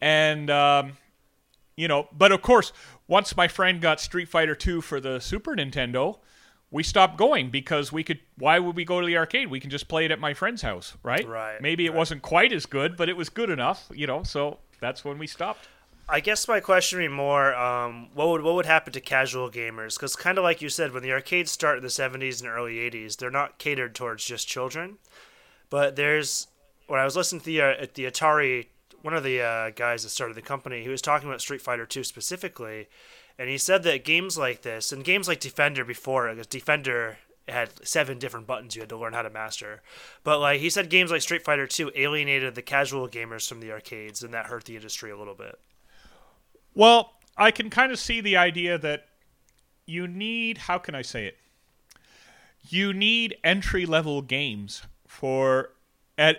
[0.02, 0.94] And um,
[1.76, 2.72] you know, but of course,
[3.08, 6.20] once my friend got Street Fighter Two for the Super Nintendo.
[6.74, 8.20] We stopped going because we could.
[8.36, 9.52] Why would we go to the arcade?
[9.52, 11.26] We can just play it at my friend's house, right?
[11.28, 11.62] Right.
[11.62, 11.98] Maybe it right.
[11.98, 14.24] wasn't quite as good, but it was good enough, you know.
[14.24, 15.68] So that's when we stopped.
[16.10, 19.52] I guess my question would be more, um, what would what would happen to casual
[19.52, 19.96] gamers?
[19.96, 22.78] Because kind of like you said, when the arcades start in the '70s and early
[22.78, 24.98] '80s, they're not catered towards just children.
[25.70, 26.48] But there's
[26.88, 28.66] when I was listening to the uh, the Atari
[29.04, 30.82] one of the uh, guys that started the company.
[30.82, 32.88] He was talking about Street Fighter 2 specifically,
[33.38, 37.17] and he said that games like this and games like Defender before, because Defender
[37.48, 39.82] had seven different buttons you had to learn how to master.
[40.24, 43.72] But like he said, games like Street Fighter 2 alienated the casual gamers from the
[43.72, 45.60] arcades, and that hurt the industry a little bit.
[46.74, 49.08] Well, I can kind of see the idea that
[49.86, 50.60] you need.
[50.60, 51.38] How can I say it?
[52.62, 55.72] You need entry level games for
[56.17, 56.38] at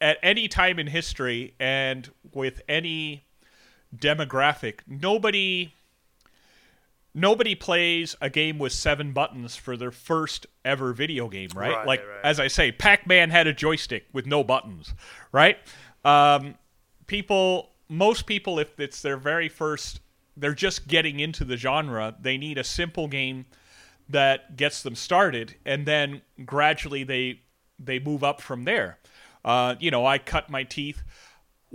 [0.00, 3.24] at any time in history and with any
[3.96, 4.80] demographic.
[4.86, 5.74] Nobody
[7.14, 11.72] nobody plays a game with seven buttons for their first ever video game, right?
[11.72, 12.24] Right, like right.
[12.24, 14.94] as I say, Pac-Man had a joystick with no buttons,
[15.32, 15.58] right?
[16.04, 16.56] Um,
[17.06, 20.00] people, most people, if it's their very first,
[20.36, 22.14] they're just getting into the genre.
[22.20, 23.46] They need a simple game
[24.08, 27.40] that gets them started, and then gradually they
[27.78, 28.98] they move up from there.
[29.44, 31.02] Uh, you know, I cut my teeth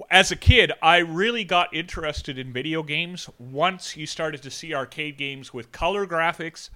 [0.10, 4.74] as a kid, I really got interested in video games once you started to see
[4.74, 6.70] arcade games with color graphics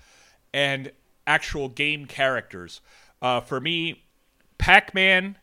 [0.53, 0.91] and
[1.27, 2.81] actual game characters.
[3.21, 4.03] Uh, for me,
[4.57, 5.37] Pac Man,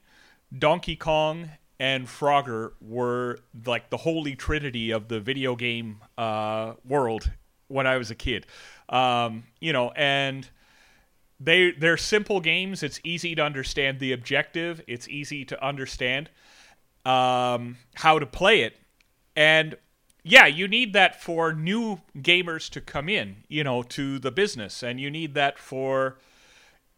[0.56, 7.30] Donkey Kong, and Frogger were like the holy trinity of the video game uh, world
[7.68, 8.46] when I was a kid.
[8.88, 10.48] Um, you know, and
[11.38, 12.82] they they're simple games.
[12.82, 14.82] It's easy to understand the objective.
[14.86, 16.28] It's easy to understand
[17.04, 18.76] um, how to play it,
[19.36, 19.76] and
[20.22, 24.82] yeah, you need that for new gamers to come in, you know, to the business,
[24.82, 26.18] and you need that for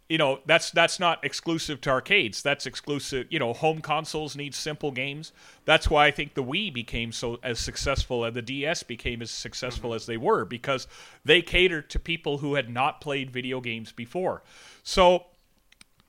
[0.08, 2.42] you know that's that's not exclusive to arcades.
[2.42, 5.32] That's exclusive you know home consoles need simple games.
[5.64, 9.30] That's why i think the wii became so as successful and the ds became as
[9.30, 10.86] successful as they were because
[11.24, 14.42] they catered to people who had not played video games before.
[14.82, 15.26] So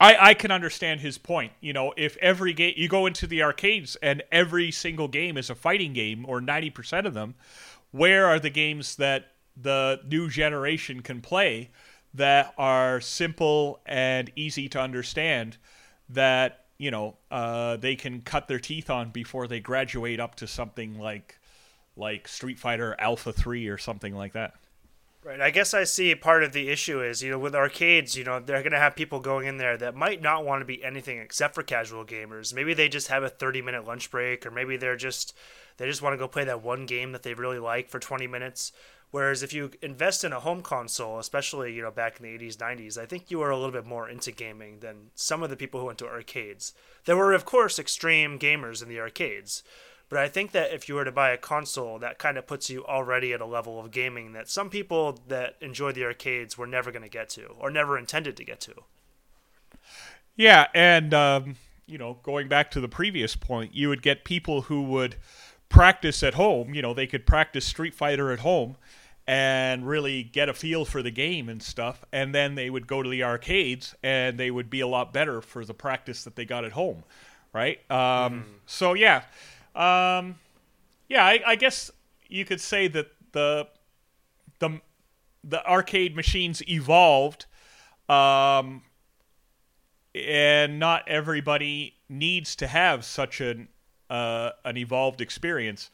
[0.04, 1.54] I, I can understand his point.
[1.62, 5.50] You know, if every game you go into the arcades and every single game is
[5.50, 7.36] a fighting game, or ninety percent of them,
[7.92, 11.70] where are the games that the new generation can play
[12.14, 15.56] that are simple and easy to understand?
[16.10, 20.48] That you know uh, they can cut their teeth on before they graduate up to
[20.48, 21.40] something like
[21.96, 24.56] like Street Fighter Alpha Three or something like that.
[25.26, 25.40] Right.
[25.40, 28.42] I guess I see part of the issue is, you know, with arcades, you know,
[28.42, 31.20] they're going to have people going in there that might not want to be anything
[31.20, 32.54] except for casual gamers.
[32.54, 35.34] Maybe they just have a 30-minute lunch break or maybe they're just
[35.78, 38.28] they just want to go play that one game that they really like for 20
[38.28, 38.74] minutes.
[39.12, 42.58] Whereas if you invest in a home console, especially, you know, back in the 80s,
[42.58, 45.56] 90s, I think you were a little bit more into gaming than some of the
[45.56, 46.74] people who went to arcades.
[47.06, 49.64] There were, of course, extreme gamers in the arcades.
[50.14, 52.70] But I think that if you were to buy a console, that kind of puts
[52.70, 56.68] you already at a level of gaming that some people that enjoy the arcades were
[56.68, 58.74] never going to get to or never intended to get to.
[60.36, 61.56] Yeah, and um,
[61.88, 65.16] you know, going back to the previous point, you would get people who would
[65.68, 66.76] practice at home.
[66.76, 68.78] You know, they could practice Street Fighter at home
[69.26, 73.02] and really get a feel for the game and stuff, and then they would go
[73.02, 76.46] to the arcades and they would be a lot better for the practice that they
[76.46, 77.04] got at home,
[77.52, 77.80] right?
[77.90, 79.24] Um, So yeah,
[79.76, 80.36] um,
[81.08, 81.92] yeah, I, I guess
[82.28, 83.68] you could say that the
[84.60, 84.82] the
[85.44, 87.46] the arcade machines evolved.
[88.10, 88.84] Um,
[90.16, 93.68] and not everybody needs to have such an
[94.10, 95.90] uh, an evolved experience.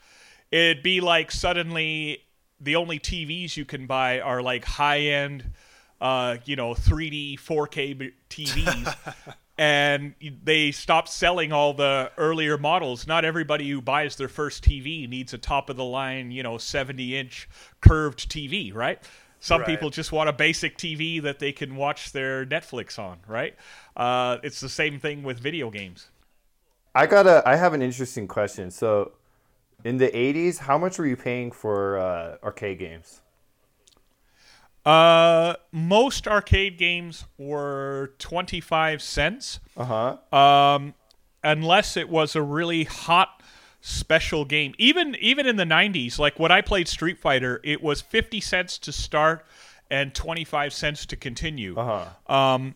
[0.51, 2.23] It'd be like suddenly
[2.59, 5.51] the only TVs you can buy are like high end,
[6.01, 8.95] uh, you know, 3D, 4K TVs.
[9.59, 13.05] And they stopped selling all the earlier models.
[13.05, 16.57] Not everybody who buys their first TV needs a top of the line, you know,
[16.57, 17.49] 70 inch
[17.81, 19.03] curved TV, right?
[19.41, 19.67] Some Right.
[19.67, 23.53] people just want a basic TV that they can watch their Netflix on, right?
[23.97, 26.07] Uh, it's the same thing with video games.
[26.95, 27.43] I got a.
[27.45, 28.71] I have an interesting question.
[28.71, 29.11] So,
[29.83, 33.19] in the '80s, how much were you paying for uh, arcade games?
[34.89, 40.36] Uh, most arcade games were 25 cents, Uh huh.
[40.36, 40.93] um,
[41.43, 43.43] unless it was a really hot
[43.82, 44.73] special game.
[44.80, 48.78] Even even in the 90s, like when I played Street Fighter, it was 50 cents
[48.80, 49.45] to start
[49.91, 51.75] and 25 cents to continue.
[51.78, 52.34] Uh huh.
[52.36, 52.75] Um,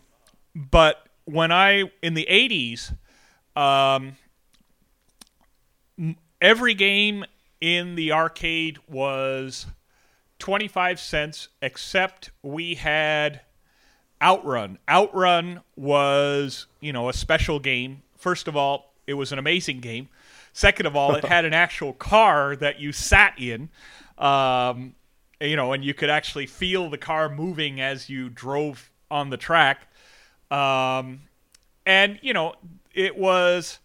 [0.54, 2.94] but when I in the '80s,
[3.60, 4.16] um,
[6.40, 7.24] every game
[7.60, 9.66] in the arcade was
[10.44, 13.40] 25 cents, except we had
[14.20, 14.78] Outrun.
[14.86, 18.02] Outrun was, you know, a special game.
[18.18, 20.10] First of all, it was an amazing game.
[20.52, 23.70] Second of all, it had an actual car that you sat in.
[24.18, 24.94] Um,
[25.40, 29.38] you know, and you could actually feel the car moving as you drove on the
[29.38, 29.88] track.
[30.50, 31.22] Um,
[31.86, 32.52] and you know,
[32.92, 33.78] it was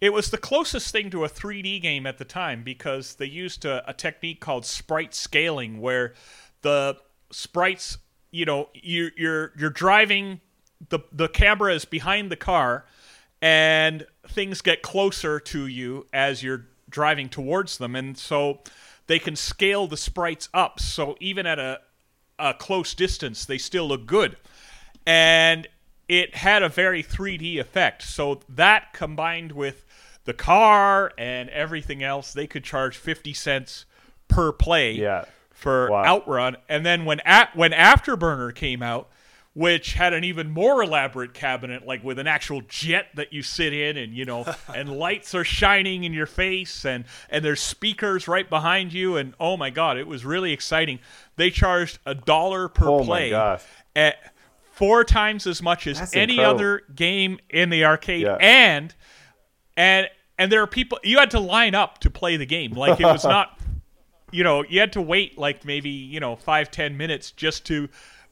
[0.00, 3.64] it was the closest thing to a 3D game at the time because they used
[3.64, 6.14] a, a technique called sprite scaling, where
[6.62, 6.96] the
[7.30, 7.98] sprites,
[8.30, 10.40] you know, you, you're you're driving
[10.88, 12.84] the the camera is behind the car,
[13.42, 18.60] and things get closer to you as you're driving towards them, and so
[19.08, 20.78] they can scale the sprites up.
[20.80, 21.80] So even at a
[22.38, 24.36] a close distance, they still look good,
[25.04, 25.66] and
[26.08, 28.02] it had a very 3D effect.
[28.02, 29.84] So that combined with
[30.28, 33.84] the car and everything else, they could charge 50 cents
[34.28, 35.24] per play Yeah.
[35.50, 36.04] for Wow.
[36.04, 36.56] Outrun.
[36.68, 39.08] And then when at, when Afterburner came out,
[39.54, 43.72] which had an even more elaborate cabinet, like with an actual jet that you sit
[43.72, 48.28] in, and you know, and lights are shining in your face, and and there's speakers
[48.28, 51.00] right behind you, and oh my god, it was really exciting.
[51.36, 53.58] They charged a dollar per Oh my play,
[53.96, 54.32] at
[54.70, 56.54] four times as much as That's any incredible.
[56.54, 58.36] other game in the arcade, Yeah.
[58.38, 58.94] and
[59.76, 60.08] and
[60.38, 63.04] and there are people you had to line up to play the game, like it
[63.04, 63.58] was not
[64.30, 67.88] you know, you had to wait like maybe, you know, five, ten minutes just to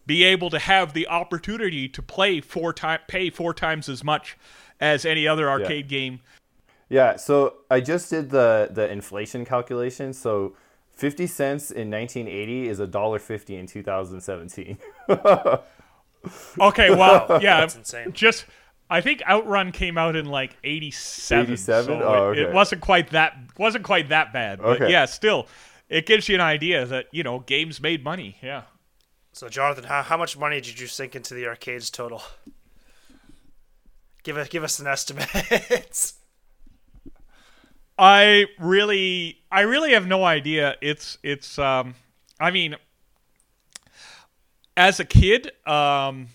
[0.07, 4.37] be able to have the opportunity to play four time pay four times as much
[4.81, 6.21] as any other arcade game.
[6.88, 10.12] Yeah, so I just did the the inflation calculation.
[10.12, 10.55] So
[10.92, 14.79] 50 cents in 1980 is a dollar 50 in 2017.
[16.61, 17.27] Okay, wow.
[17.40, 17.61] Yeah.
[17.61, 18.12] That's insane.
[18.12, 18.47] Just
[18.88, 21.46] I think Outrun came out in like 87.
[21.46, 21.85] 87?
[21.87, 24.59] so Oh, it, it wasn't quite that wasn't quite that bad.
[24.61, 24.90] But Okay.
[24.92, 25.49] yeah, still
[25.88, 28.37] it gives you an idea that, you know, games made money.
[28.42, 28.62] Yeah.
[29.33, 32.22] So, Jonathan, how, how much money did you sink into the arcades total?
[34.22, 36.12] Give us give us an estimate.
[37.99, 40.77] I really I really have no idea.
[40.81, 41.94] It's it's um
[42.40, 42.77] I mean
[44.77, 46.29] as a kid, um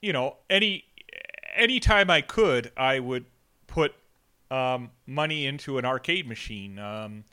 [0.00, 0.84] you know, any
[1.58, 3.26] any time I could, I would
[3.66, 3.94] put
[4.50, 6.78] um money into an arcade machine.
[6.78, 7.24] Um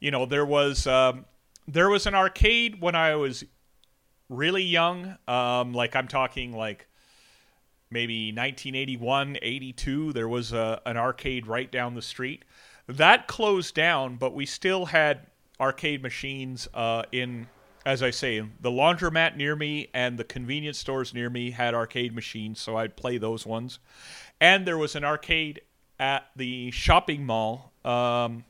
[0.00, 1.24] you know, there was um
[1.66, 3.44] there was an arcade when I was
[4.28, 6.88] really young, um like I'm talking like
[7.90, 12.44] maybe 1981, 82, there was a, an arcade right down the street.
[12.86, 15.26] That closed down, but we still had
[15.60, 17.48] arcade machines uh, in,
[17.88, 22.14] as I say, the laundromat near me and the convenience stores near me had arcade
[22.14, 23.78] machines, so I'd play those ones.
[24.42, 25.62] And there was an arcade
[25.98, 28.44] at the shopping mall, um,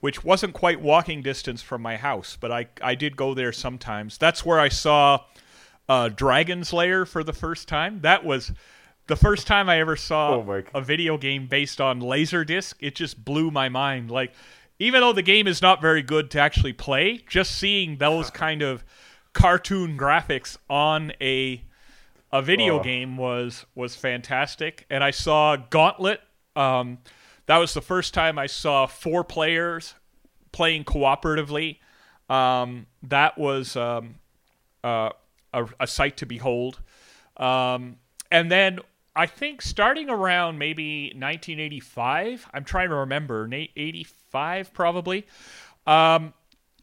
[0.00, 4.18] which wasn't quite walking distance from my house, but I, I did go there sometimes.
[4.18, 5.24] That's where I saw
[5.88, 8.02] uh, Dragon's Lair for the first time.
[8.02, 8.52] That was
[9.06, 12.74] the first time I ever saw Oh a video game based on Laserdisc.
[12.78, 14.10] It just blew my mind.
[14.10, 14.34] Like,
[14.80, 18.62] even though the game is not very good to actually play, just seeing those kind
[18.62, 18.82] of
[19.32, 21.62] cartoon graphics on a
[22.32, 22.82] a video oh.
[22.82, 24.86] game was was fantastic.
[24.90, 26.20] And I saw Gauntlet.
[26.56, 26.98] Um,
[27.46, 29.94] that was the first time I saw four players
[30.52, 31.78] playing cooperatively.
[32.28, 34.16] Um, that was um,
[34.84, 35.10] uh,
[35.52, 36.80] a, a, sight to behold.
[37.36, 37.96] Um,
[38.30, 38.78] and then
[39.16, 45.26] I think starting around maybe 1985, I'm trying to remember, 85 five probably.
[45.86, 46.32] Um,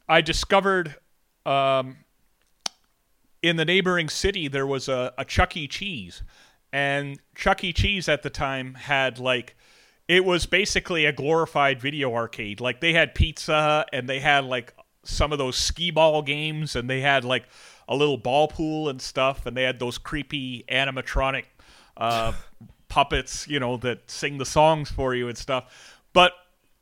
[0.08, 0.96] I discovered
[1.44, 1.96] um,
[3.42, 5.66] in the neighboring city there was a, a Chuck E.
[5.68, 6.22] Cheese,
[6.72, 7.72] and Chuck E.
[7.72, 9.56] Cheese at the time had like
[10.08, 12.60] it was basically a glorified video arcade.
[12.60, 16.88] Like they had pizza and they had like some of those skee ball games and
[16.88, 17.44] they had like
[17.88, 21.44] a little ball pool and stuff and they had those creepy animatronic
[21.98, 22.32] uh,
[22.88, 25.94] puppets, you know, that sing the songs for you and stuff.
[26.14, 26.32] But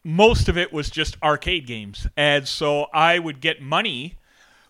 [0.07, 2.07] most of it was just arcade games.
[2.16, 4.14] And so I would get money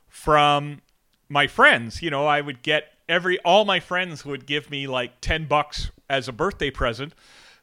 [0.08, 0.80] from
[1.28, 2.00] my friends.
[2.00, 5.90] You know, I would get every all my friends would give me like 10 bucks
[6.08, 7.12] as a birthday present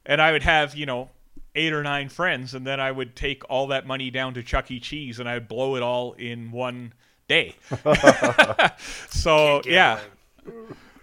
[0.06, 1.10] and I would have, you know,
[1.56, 4.70] eight or nine friends and then I would take all that money down to Chuck
[4.70, 4.80] E.
[4.80, 6.94] Cheese and I would blow it all in one
[7.28, 7.56] day.
[9.10, 10.00] so, yeah.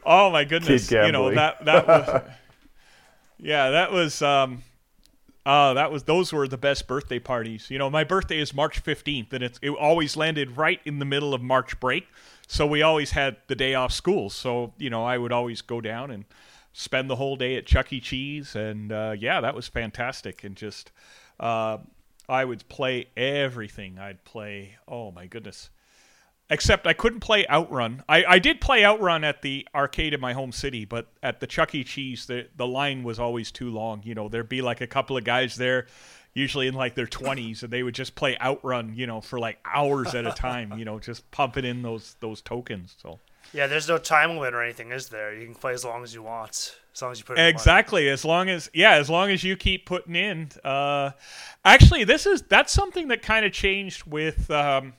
[0.06, 0.90] Oh my goodness!
[0.90, 2.22] You know that that was.
[3.38, 4.22] yeah, that was.
[4.22, 4.62] Um,
[5.46, 6.04] uh, that was.
[6.04, 7.70] Those were the best birthday parties.
[7.70, 11.04] You know, my birthday is March fifteenth, and it's it always landed right in the
[11.04, 12.06] middle of March break,
[12.46, 14.30] so we always had the day off school.
[14.30, 16.24] So you know, I would always go down and
[16.72, 18.00] spend the whole day at Chuck E.
[18.00, 20.44] Cheese, and uh, yeah, that was fantastic.
[20.44, 20.92] And just,
[21.38, 21.78] uh,
[22.28, 23.98] I would play everything.
[23.98, 24.76] I'd play.
[24.86, 25.70] Oh my goodness
[26.50, 28.02] except I couldn't play Outrun.
[28.08, 31.46] I, I did play Outrun at the arcade in my home city, but at the
[31.46, 31.84] Chuck E.
[31.84, 34.02] Cheese, the the line was always too long.
[34.04, 35.86] You know, there'd be like a couple of guys there,
[36.34, 39.58] usually in like their twenties, and they would just play Outrun, you know, for like
[39.64, 40.78] hours at a time.
[40.78, 42.96] You know, just pumping in those those tokens.
[43.00, 43.18] So
[43.52, 45.34] Yeah, there's no time limit or anything, is there?
[45.34, 46.76] You can play as long as you want.
[46.94, 47.50] as long as you put in the money.
[47.50, 48.08] Exactly.
[48.08, 50.50] As long as yeah, as long as you keep putting in.
[50.64, 51.10] Uh,
[51.64, 54.94] actually, this is that's something that kind of changed with um,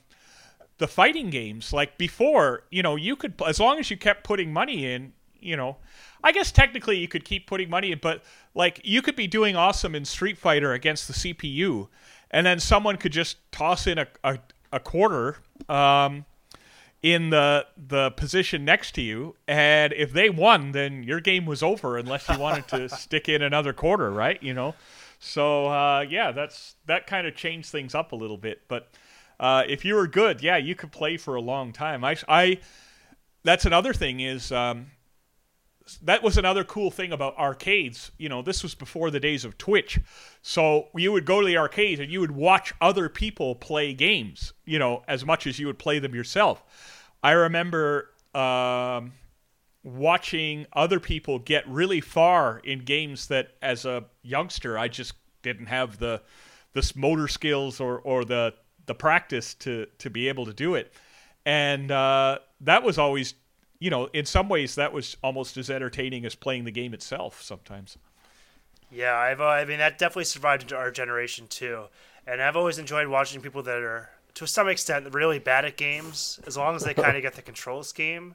[0.82, 1.72] the fighting games.
[1.72, 5.56] Like before, you know, you could as long as you kept putting money in, you
[5.56, 5.76] know.
[6.24, 9.54] I guess technically you could keep putting money in, but like you could be doing
[9.54, 11.86] awesome in Street Fighter against the CPU,
[12.32, 14.38] and then someone could just toss in a a,
[14.72, 15.36] a quarter.
[15.68, 16.24] Um,
[17.00, 21.62] in the the position next to you, and if they won, then your game was
[21.62, 24.40] over unless you wanted to stick in another quarter, right?
[24.42, 24.74] You know,
[25.18, 28.62] so uh, yeah, that's that kind of changed things up a little bit.
[28.66, 28.88] But
[29.42, 32.04] uh, if you were good, yeah, you could play for a long time.
[32.04, 32.60] I, I
[33.42, 34.50] that's another thing is.
[34.52, 34.92] Um,
[36.00, 38.12] that was another cool thing about arcades.
[38.16, 39.98] You know, this was before the days of Twitch.
[40.40, 44.52] So you would go to the arcades and you would watch other people play games,
[44.64, 46.62] you know, as much as you would play them yourself.
[47.20, 49.12] I remember um,
[49.82, 55.66] watching other people get really far in games that, as a youngster, I just didn't
[55.66, 56.22] have the
[56.74, 58.54] this motor skills or, or the
[58.86, 60.92] the practice to to be able to do it,
[61.44, 63.34] and uh, that was always,
[63.78, 67.42] you know, in some ways that was almost as entertaining as playing the game itself.
[67.42, 67.98] Sometimes.
[68.90, 71.84] Yeah, I've uh, I mean that definitely survived into our generation too,
[72.26, 76.40] and I've always enjoyed watching people that are to some extent really bad at games
[76.46, 78.34] as long as they kind of get the control scheme.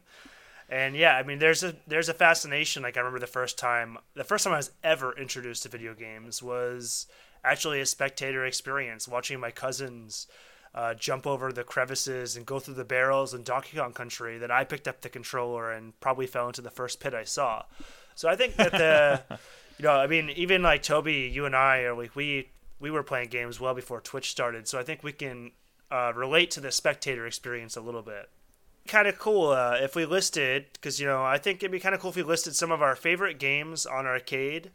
[0.70, 3.98] And yeah, I mean there's a there's a fascination like I remember the first time
[4.16, 7.08] the first time I was ever introduced to video games was
[7.44, 10.28] actually a spectator experience watching my cousins
[10.76, 14.52] uh, jump over the crevices and go through the barrels in Donkey Kong Country that
[14.52, 17.64] I picked up the controller and probably fell into the first pit I saw.
[18.16, 19.24] So I think that the
[19.78, 22.50] you know, I mean even like Toby, you and I are like we
[22.80, 24.68] we were playing games well before Twitch started.
[24.68, 25.52] So I think we can
[25.90, 28.30] uh, relate to the spectator experience a little bit.
[28.88, 31.94] Kind of cool uh, if we listed, because you know, I think it'd be kind
[31.94, 34.72] of cool if we listed some of our favorite games on arcade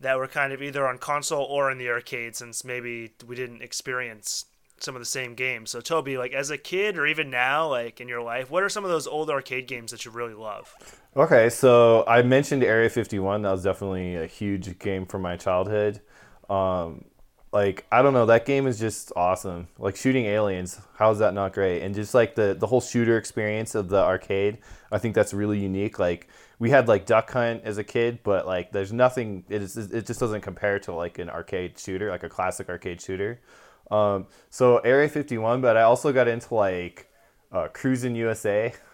[0.00, 3.62] that were kind of either on console or in the arcade, since maybe we didn't
[3.62, 4.46] experience
[4.80, 5.70] some of the same games.
[5.70, 8.68] So, Toby, like as a kid or even now, like in your life, what are
[8.68, 10.74] some of those old arcade games that you really love?
[11.16, 13.42] Okay, so I mentioned Area 51.
[13.42, 16.00] That was definitely a huge game from my childhood.
[16.50, 17.04] Um,
[17.54, 19.68] like I don't know, that game is just awesome.
[19.78, 21.82] Like shooting aliens, how is that not great?
[21.82, 24.58] And just like the the whole shooter experience of the arcade,
[24.90, 26.00] I think that's really unique.
[26.00, 26.28] Like
[26.58, 29.44] we had like Duck Hunt as a kid, but like there's nothing.
[29.48, 33.00] It is it just doesn't compare to like an arcade shooter, like a classic arcade
[33.00, 33.40] shooter.
[33.88, 37.08] Um, so Area 51, but I also got into like
[37.52, 38.74] uh, Cruis'n USA.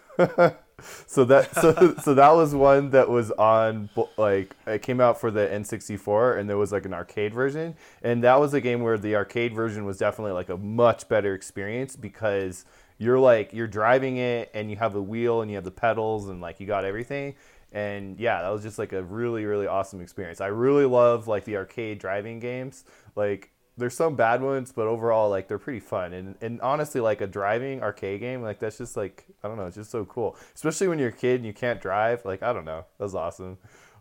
[1.07, 5.31] so that so so that was one that was on like it came out for
[5.31, 7.75] the N64 and there was like an arcade version.
[8.03, 11.35] And that was a game where the arcade version was definitely like a much better
[11.35, 12.65] experience because
[12.99, 16.29] you're like you're driving it and you have the wheel and you have the pedals
[16.29, 17.35] and like you got everything.
[17.73, 20.41] And yeah that was just like a really really awesome experience.
[20.41, 22.85] I really love like the arcade driving games.
[23.17, 23.51] Like
[23.81, 26.13] there's some bad ones, but overall, like they're pretty fun.
[26.13, 29.67] And and honestly, like a driving arcade game, like that's just like I don't know,
[29.67, 30.37] it's just so cool.
[30.55, 32.25] Especially when you're a kid and you can't drive.
[32.25, 33.59] Like I don't know, that's awesome.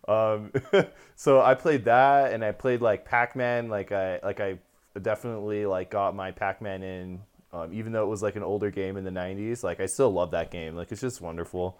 [0.07, 0.51] Um,
[1.15, 3.69] so I played that, and I played like Pac Man.
[3.69, 4.57] Like I like I
[5.01, 7.21] definitely like got my Pac Man in,
[7.53, 9.63] um, even though it was like an older game in the '90s.
[9.63, 10.75] Like I still love that game.
[10.75, 11.79] Like it's just wonderful.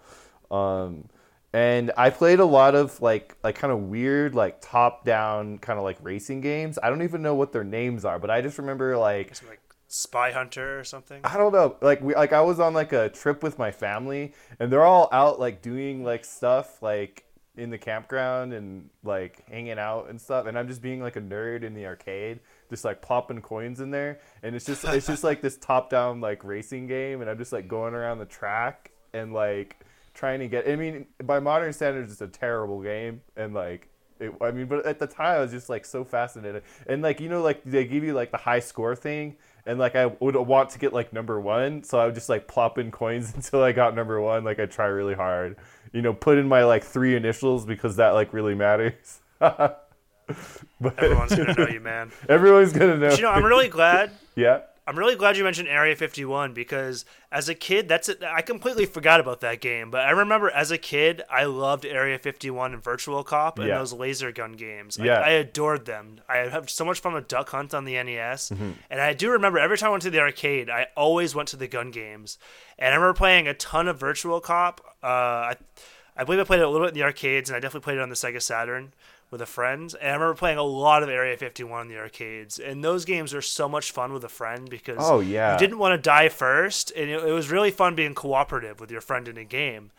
[0.50, 1.04] Um,
[1.52, 5.78] and I played a lot of like like kind of weird like top down kind
[5.78, 6.78] of like racing games.
[6.82, 10.30] I don't even know what their names are, but I just remember like like Spy
[10.30, 11.20] Hunter or something.
[11.24, 11.76] I don't know.
[11.80, 15.08] Like we like I was on like a trip with my family and they're all
[15.10, 17.24] out like doing like stuff like
[17.56, 21.20] in the campground and like hanging out and stuff and I'm just being like a
[21.20, 22.38] nerd in the arcade
[22.70, 26.20] just like popping coins in there and it's just it's just like this top down
[26.20, 29.84] like racing game and I'm just like going around the track and like
[30.20, 30.68] trying to get.
[30.68, 33.88] I mean, by modern standards, it's a terrible game, and like.
[34.20, 37.20] It, I mean, but at the time, I was just like so fascinated, and like
[37.20, 40.36] you know, like they give you like the high score thing, and like I would
[40.36, 43.62] want to get like number one, so I would just like plop in coins until
[43.62, 44.44] I got number one.
[44.44, 45.56] Like I try really hard,
[45.94, 49.20] you know, put in my like three initials because that like really matters.
[49.38, 49.88] but
[50.98, 52.12] everyone's gonna know you, man.
[52.28, 53.08] Everyone's gonna know.
[53.08, 54.10] But, you know, I'm really glad.
[54.36, 54.60] yeah.
[54.90, 58.24] I'm really glad you mentioned Area 51 because as a kid, that's it.
[58.24, 62.18] I completely forgot about that game, but I remember as a kid, I loved Area
[62.18, 63.78] 51 and Virtual Cop and Yeah.
[63.78, 64.98] those laser gun games.
[64.98, 65.20] Like, Yeah.
[65.20, 66.20] I adored them.
[66.28, 69.60] I had so much fun with Duck Hunt on the NES, and I do remember
[69.60, 72.36] every time I went to the arcade, I always went to the gun games,
[72.76, 74.80] and I remember playing a ton of Virtual Cop.
[75.04, 75.56] Uh, I,
[76.16, 77.98] I believe I played it a little bit in the arcades, and I definitely played
[77.98, 78.92] it on the Sega Saturn
[79.30, 79.94] with a friend.
[80.00, 82.58] And I remember playing a lot of Area 51 in the arcades.
[82.58, 85.52] And those games are so much fun with a friend because Oh, yeah.
[85.52, 86.92] you didn't want to die first.
[86.96, 89.92] And it, it was really fun being cooperative with your friend in a game.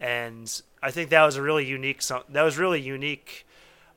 [0.00, 2.02] and I think that was a really unique.
[2.30, 3.46] That was really unique.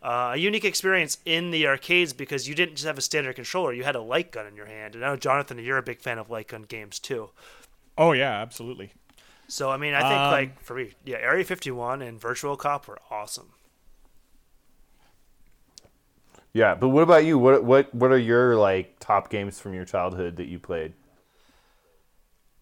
[0.02, 3.72] Uh, a unique experience in the arcades because you didn't just have a standard controller;
[3.72, 4.96] you had a light gun in your hand.
[4.96, 7.30] And I know Jonathan, you're a big fan of light gun games too.
[7.98, 8.92] Oh yeah, absolutely.
[9.48, 12.86] So I mean, I think um, like for me, yeah, Area 51 and Virtual Cop
[12.88, 13.52] were awesome.
[16.54, 17.40] Yeah, but what about you?
[17.40, 20.94] What what what are your like top games from your childhood that you played?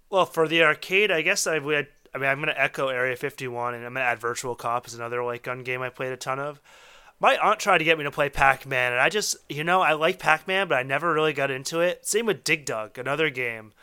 [0.09, 1.87] Well, for the arcade, I guess I would.
[2.13, 5.23] I mean, I'm gonna echo Area 51, and I'm gonna add Virtual Cop as another
[5.23, 6.61] like gun game I played a ton of.
[7.19, 9.93] My aunt tried to get me to play Pac-Man, and I just, you know, I
[9.93, 12.03] like Pac-Man, but I never really got into it.
[12.03, 13.73] Same with Dig Dug, another game.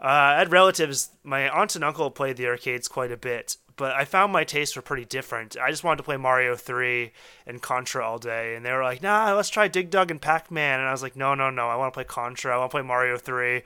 [0.00, 1.10] Uh, I had relatives.
[1.22, 4.76] My aunt and uncle played the arcades quite a bit, but I found my tastes
[4.76, 5.56] were pretty different.
[5.56, 7.12] I just wanted to play Mario 3
[7.46, 10.50] and Contra all day, and they were like, nah, let's try Dig Dug and Pac
[10.50, 10.80] Man.
[10.80, 12.74] And I was like, no, no, no, I want to play Contra, I want to
[12.74, 13.62] play Mario 3.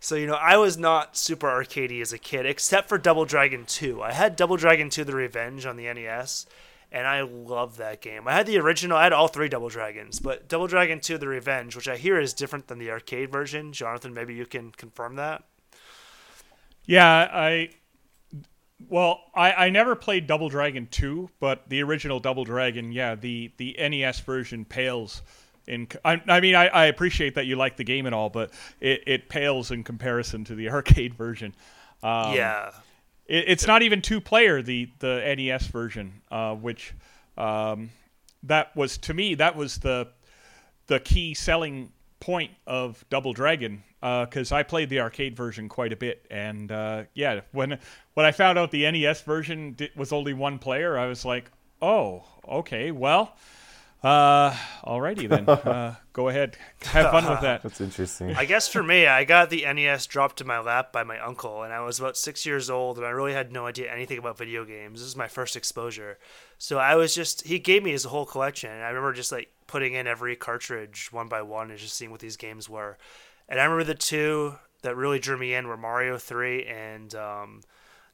[0.00, 3.64] So, you know, I was not super arcadey as a kid, except for Double Dragon
[3.66, 4.00] 2.
[4.00, 6.46] I had Double Dragon 2 The Revenge on the NES,
[6.92, 8.28] and I love that game.
[8.28, 11.26] I had the original, I had all three Double Dragons, but Double Dragon 2 The
[11.26, 13.72] Revenge, which I hear is different than the arcade version.
[13.72, 15.42] Jonathan, maybe you can confirm that.
[16.86, 17.70] Yeah, I
[18.86, 23.50] well, I, I never played Double Dragon 2, but the original Double Dragon, yeah, the,
[23.56, 25.22] the NES version pales
[25.66, 25.88] in.
[26.04, 29.02] I, I mean, I, I appreciate that you like the game and all, but it,
[29.06, 31.54] it pales in comparison to the arcade version.
[32.02, 32.70] Um, yeah.
[33.26, 36.94] It, it's not even two player, the, the NES version, uh, which
[37.36, 37.90] um,
[38.44, 40.08] that was, to me, that was the,
[40.86, 45.92] the key selling point of Double Dragon because uh, I played the arcade version quite
[45.92, 47.78] a bit, and uh, yeah, when
[48.18, 52.24] when I found out the NES version was only one player, I was like, oh,
[52.48, 53.36] okay, well,
[54.02, 54.50] uh,
[54.82, 57.62] alrighty then, uh, go ahead, have fun with that.
[57.62, 58.34] That's interesting.
[58.34, 61.62] I guess for me, I got the NES dropped to my lap by my uncle,
[61.62, 64.36] and I was about six years old, and I really had no idea anything about
[64.36, 64.98] video games.
[64.98, 66.18] This is my first exposure,
[66.58, 69.52] so I was just he gave me his whole collection, and I remember just like
[69.68, 72.98] putting in every cartridge one by one and just seeing what these games were
[73.48, 77.62] and I remember the two that really drew me in were Mario 3 and um,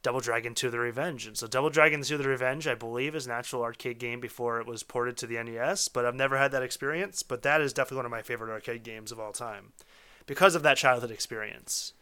[0.05, 1.25] Double Dragon 2 The Revenge.
[1.25, 4.59] And so Double Dragon 2 The Revenge, I believe, is an actual arcade game before
[4.59, 7.23] it was ported to the NES, but I've never had that experience.
[7.23, 9.73] But that is definitely one of my favorite arcade games of all time
[10.27, 11.93] because of that childhood experience.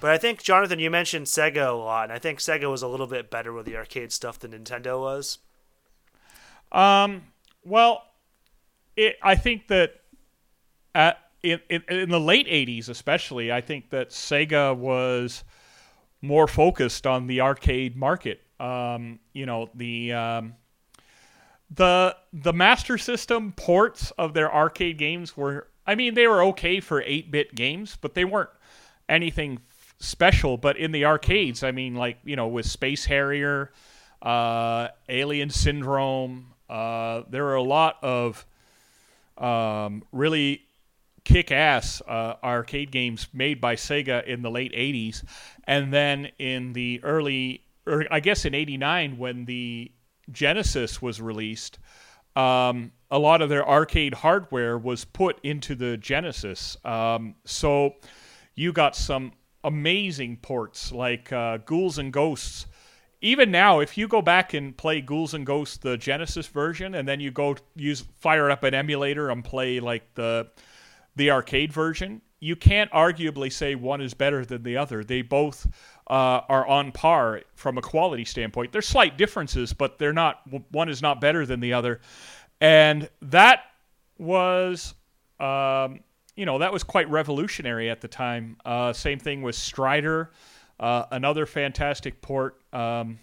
[0.00, 2.86] But I think, Jonathan, you mentioned Sega a lot, and I think Sega was a
[2.86, 5.38] little bit better with the arcade stuff than Nintendo was.
[6.70, 7.22] Um,
[7.64, 8.04] well,
[8.96, 9.94] it, I think that
[10.94, 15.42] at in, in, in the late 80s especially i think that sega was
[16.22, 18.40] more focused on the arcade market.
[18.58, 20.54] Um, you know the um,
[21.74, 26.80] the the master system ports of their arcade games were i mean they were okay
[26.80, 28.50] for 8-bit games but they weren't
[29.08, 29.60] anything
[29.98, 30.56] special.
[30.56, 33.72] But in the arcades i mean like you know with space harrier
[34.20, 38.46] uh, alien syndrome uh, there were a lot of
[39.38, 40.62] um, really
[41.24, 45.24] kick-ass uh, arcade games made by Sega in the late '80s,
[45.64, 49.90] and then in the early, or I guess in '89 when the
[50.30, 51.78] Genesis was released,
[52.36, 56.76] um, a lot of their arcade hardware was put into the Genesis.
[56.84, 57.96] Um, so
[58.54, 59.32] you got some
[59.64, 62.66] amazing ports like uh, Ghouls and Ghosts.
[63.20, 67.06] Even now, if you go back and play Ghouls and Ghosts, the Genesis version, and
[67.06, 70.48] then you go use fire up an emulator and play like the
[71.16, 75.04] the arcade version, you can't arguably say one is better than the other.
[75.04, 75.66] They both
[76.08, 78.72] uh, are on par from a quality standpoint.
[78.72, 80.40] There's slight differences, but they're not.
[80.72, 82.00] One is not better than the other,
[82.60, 83.64] and that
[84.18, 84.94] was,
[85.38, 86.00] um,
[86.34, 88.56] you know, that was quite revolutionary at the time.
[88.64, 90.32] Uh, same thing with Strider,
[90.80, 92.60] uh, another fantastic port.
[92.72, 93.20] Um,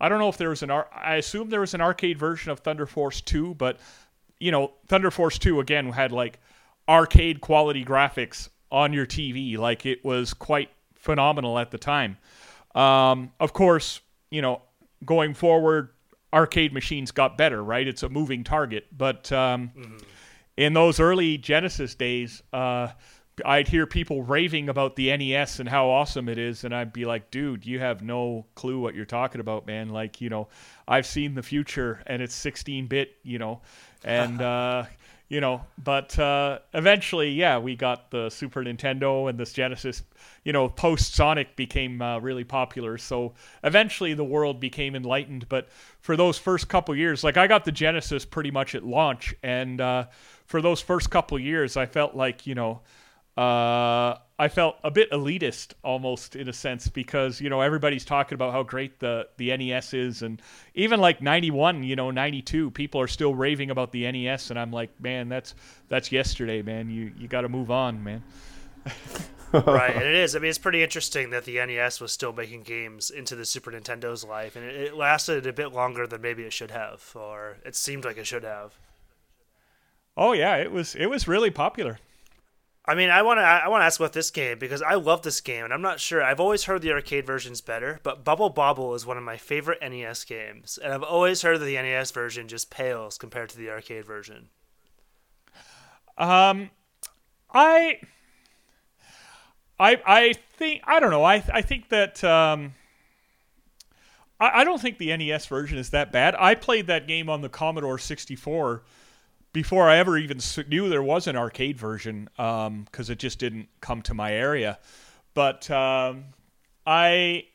[0.00, 0.70] I don't know if there was an.
[0.70, 3.78] Ar- I assume there was an arcade version of Thunder Force 2, but
[4.38, 6.38] you know, Thunder Force 2 again had like
[6.90, 9.56] arcade quality graphics on your TV.
[9.56, 12.18] Like it was quite phenomenal at the time.
[12.74, 14.62] Um, of course, you know,
[15.04, 15.90] going forward,
[16.32, 17.86] arcade machines got better, right?
[17.86, 18.86] It's a moving target.
[18.96, 19.96] But um, mm-hmm.
[20.56, 22.88] in those early Genesis days, uh,
[23.44, 27.04] I'd hear people raving about the NES and how awesome it is, and I'd be
[27.04, 29.88] like, dude, you have no clue what you're talking about, man.
[29.88, 30.48] Like, you know,
[30.86, 33.62] I've seen the future and it's 16 bit, you know,
[34.04, 34.84] and, uh,
[35.30, 40.02] you know but uh, eventually yeah we got the super nintendo and this genesis
[40.44, 42.98] you know post sonic became uh, really popular.
[42.98, 45.68] So eventually the world became enlightened but
[46.00, 49.34] for those first couple years like i got the genesis pretty much at launch.
[49.42, 50.06] And uh,
[50.46, 52.80] for those first couple years i felt like you know
[53.36, 58.34] uh, I felt a bit elitist almost in a sense because you know everybody's talking
[58.34, 60.22] about how great the the NES is.
[60.22, 60.42] And
[60.74, 64.72] even like 91 you know 92 people are still raving about the NES and I'm
[64.72, 65.54] like man that's
[65.88, 66.90] that's yesterday man.
[66.90, 68.22] You you got to move on man.
[69.52, 70.36] Right and it is.
[70.36, 73.72] I mean it's pretty interesting that the NES was still making games into the Super
[73.72, 74.54] Nintendo's life.
[74.54, 78.04] And it, it lasted a bit longer than maybe it should have or it seemed
[78.04, 78.78] like it should have.
[80.16, 81.98] Oh yeah it was it was really popular
[82.86, 85.22] I mean, I want to I want to ask about this game because I love
[85.22, 86.22] this game, and I'm not sure.
[86.22, 89.78] I've always heard the arcade version's better, but Bubble Bobble is one of my favorite
[89.82, 93.68] NES games, and I've always heard that the NES version just pales compared to the
[93.68, 94.48] arcade version.
[96.16, 96.70] Um,
[97.52, 98.00] I,
[99.78, 101.24] I, I think I don't know.
[101.24, 102.74] I I think that um,
[104.40, 106.34] I I don't think the NES version is that bad.
[106.38, 108.82] I played that game on the Commodore 64
[109.52, 110.38] before I ever even
[110.68, 114.78] knew there was an arcade version because um, it just didn't come to my area.
[115.34, 116.26] But um,
[116.86, 117.46] I,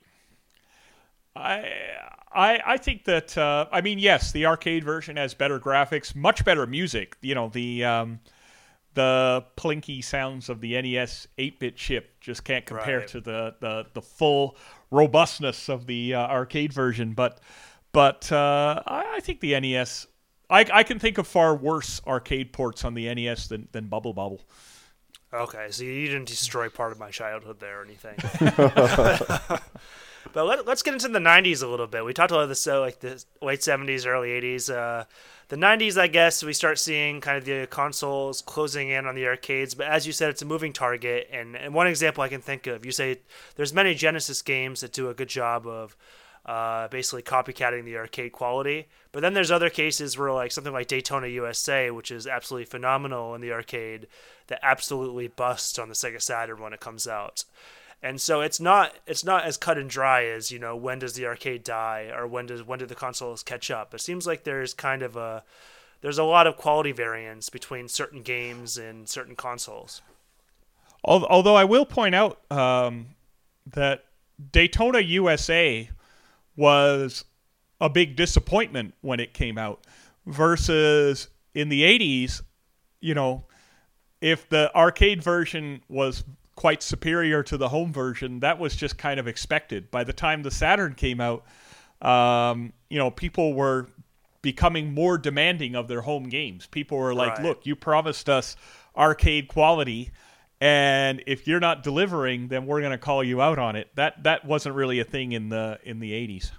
[1.36, 1.72] I,
[2.34, 6.44] I, I think that uh, I mean yes, the arcade version has better graphics, much
[6.44, 7.18] better music.
[7.22, 8.20] You know the um,
[8.94, 13.08] the plinky sounds of the NES 8-bit chip just can't compare right.
[13.10, 14.58] to the, the the full
[14.90, 17.14] robustness of the uh, arcade version.
[17.14, 17.40] But
[17.92, 20.08] but uh, I, I think the NES
[20.50, 24.14] I, I can think of far worse arcade ports on the NES than, than Bubble
[24.14, 24.42] Bobble.
[25.34, 28.16] Okay, so you didn't destroy part of my childhood there or anything.
[30.34, 32.06] but let, us get into the 90s a little bit.
[32.06, 34.74] We talked about this, uh, like the late 70s, early 80s.
[34.74, 35.06] Uh,
[35.50, 39.28] the 90s, I guess, we start seeing kind of the consoles closing in on the
[39.28, 39.76] arcades.
[39.76, 41.28] But as you said, it's a moving target.
[41.32, 43.20] And, and one example I can think of, you say
[43.56, 45.98] there's many Genesis games that do a good job of
[46.46, 48.88] uh, basically copycatting the arcade quality.
[49.12, 53.34] But then there's other cases where like something like Daytona USA, which is absolutely phenomenal
[53.34, 54.08] in the arcade,
[54.48, 57.46] that absolutely busts on the Sega Saturn when it comes out.
[58.04, 61.14] And so it's not it's not as cut and dry as you know when does
[61.14, 63.96] the arcade die or when does when do the consoles catch up.
[63.96, 65.44] It seems like there's kind of a
[66.02, 70.04] there's a lot of quality variance between certain games and certain consoles.
[71.04, 73.08] Although I will point out um,
[73.66, 74.06] that
[74.52, 75.90] Daytona USA
[76.56, 77.26] was
[77.82, 79.86] a big disappointment when it came out
[80.26, 82.42] versus in the 80s
[83.00, 83.44] you know
[84.22, 86.24] if the arcade version was
[86.56, 90.42] quite superior to the home version that was just kind of expected by the time
[90.42, 91.46] the saturn came out
[92.02, 93.88] um, you know people were
[94.42, 97.44] becoming more demanding of their home games people were like right.
[97.44, 98.56] look you promised us
[98.96, 100.12] arcade quality
[100.62, 104.24] and if you're not delivering then we're going to call you out on it that
[104.24, 106.52] that wasn't really a thing in the in the 80s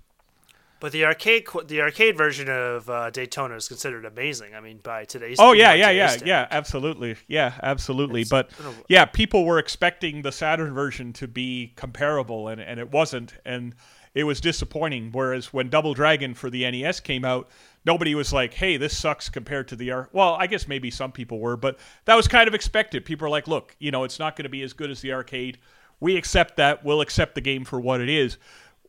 [0.78, 4.55] but the arcade the arcade version of uh, Daytona is considered amazing.
[4.55, 8.22] I mean, by today's oh yeah yeah yeah yeah absolutely yeah absolutely.
[8.22, 8.51] It's, but
[8.88, 13.74] yeah, people were expecting the Saturn version to be comparable, and and it wasn't, and
[14.14, 15.12] it was disappointing.
[15.12, 17.49] Whereas when Double Dragon for the NES came out,
[17.87, 21.12] nobody was like, "Hey, this sucks compared to the R." Well, I guess maybe some
[21.12, 23.05] people were, but that was kind of expected.
[23.05, 25.12] People are like, "Look, you know, it's not going to be as good as the
[25.12, 25.59] arcade.
[26.01, 26.84] We accept that.
[26.84, 28.37] We'll accept the game for what it is."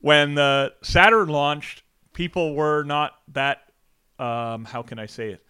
[0.02, 1.84] when the Saturn launched,
[2.14, 3.64] people were not that.
[4.20, 5.46] Um, how can I say it?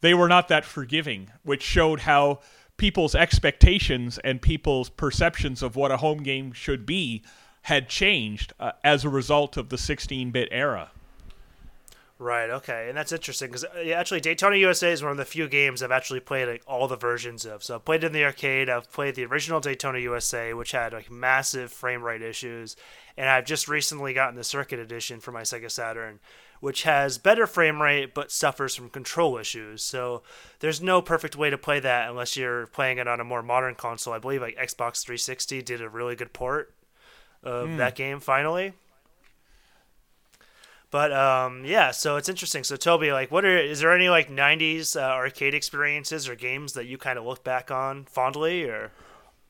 [0.00, 2.40] They were not that forgiving, which showed how
[2.76, 7.24] people's expectations and people's perceptions of what a home game should be
[7.62, 10.90] had changed uh, as a result of the 16-bit era.
[12.18, 12.48] Right.
[12.48, 15.82] Okay, and that's interesting because uh, actually Daytona USA is one of the few games
[15.82, 17.62] I've actually played like all the versions of.
[17.62, 18.70] So I've played in the arcade.
[18.70, 22.74] I've played the original Daytona USA, which had like massive frame rate issues,
[23.18, 26.18] and I've just recently gotten the Circuit Edition for my Sega Saturn,
[26.60, 29.82] which has better frame rate but suffers from control issues.
[29.82, 30.22] So
[30.60, 33.74] there's no perfect way to play that unless you're playing it on a more modern
[33.74, 34.14] console.
[34.14, 36.72] I believe like Xbox 360 did a really good port
[37.42, 37.76] of mm.
[37.76, 38.72] that game finally.
[40.96, 42.64] But um, yeah, so it's interesting.
[42.64, 46.72] So Toby, like, what are is there any like '90s uh, arcade experiences or games
[46.72, 48.92] that you kind of look back on fondly, or?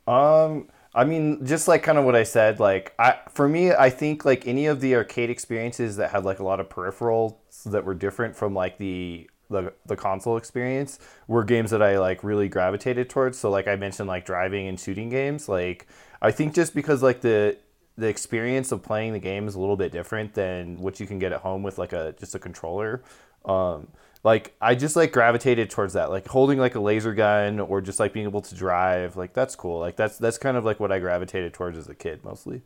[0.08, 3.90] Um, I mean, just like kind of what I said, like I for me, I
[3.90, 7.36] think like any of the arcade experiences that had like a lot of peripherals
[7.66, 12.24] that were different from like the the, the console experience were games that I like
[12.24, 13.38] really gravitated towards.
[13.38, 15.48] So like I mentioned, like driving and shooting games.
[15.48, 15.86] Like
[16.20, 17.56] I think just because like the
[17.98, 21.18] the experience of playing the game is a little bit different than what you can
[21.18, 23.02] get at home with like a just a controller.
[23.44, 23.88] Um,
[24.24, 28.00] like I just like gravitated towards that, like holding like a laser gun or just
[28.00, 29.16] like being able to drive.
[29.16, 29.78] Like that's cool.
[29.78, 32.62] Like that's that's kind of like what I gravitated towards as a kid mostly.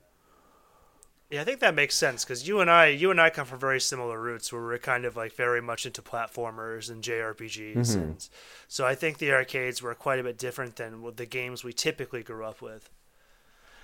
[1.31, 3.61] Yeah, I think that makes sense because you and I, you and I come from
[3.61, 8.01] very similar roots where we're kind of like very much into platformers and JRPGs, Mm-hmm.
[8.01, 8.28] and
[8.66, 12.24] so I think the arcades were quite a bit different than the games we typically
[12.24, 12.91] grew up with.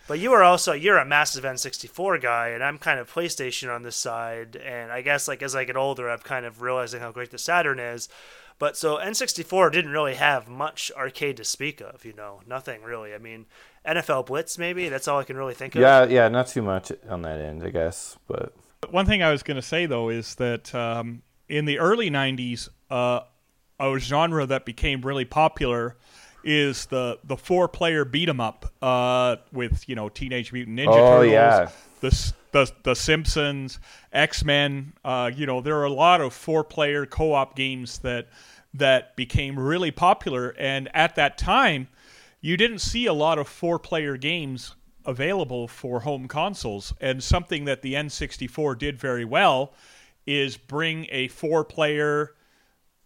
[0.08, 3.82] But you are also you're a massive N64 guy, and I'm kind of PlayStation on
[3.82, 4.56] this side.
[4.56, 7.38] And I guess like as I get older, I'm kind of realizing how great the
[7.38, 8.08] Saturn is.
[8.58, 13.12] But so N64 didn't really have much arcade to speak of, you know, nothing really.
[13.12, 13.46] I mean,
[13.86, 15.82] NFL Blitz maybe that's all I can really think of.
[15.82, 18.54] Yeah, yeah, not too much on that end, I guess, but
[18.90, 22.68] One thing I was going to say though is that um, in the early '90s,
[22.90, 23.20] uh,
[23.78, 25.96] a genre that became really popular
[26.46, 30.86] is the the four player beat 'em up uh, with you know Teenage Mutant Ninja
[30.88, 31.68] Oh, Turtles, yeah.
[32.00, 33.78] the the the Simpsons,
[34.12, 34.92] X Men.
[35.04, 38.28] Uh, you know there are a lot of four player co op games that
[38.72, 41.88] that became really popular, and at that time,
[42.40, 44.74] you didn't see a lot of four player games
[45.06, 46.92] available for home consoles.
[47.00, 49.72] And something that the N64 did very well
[50.26, 52.34] is bring a four player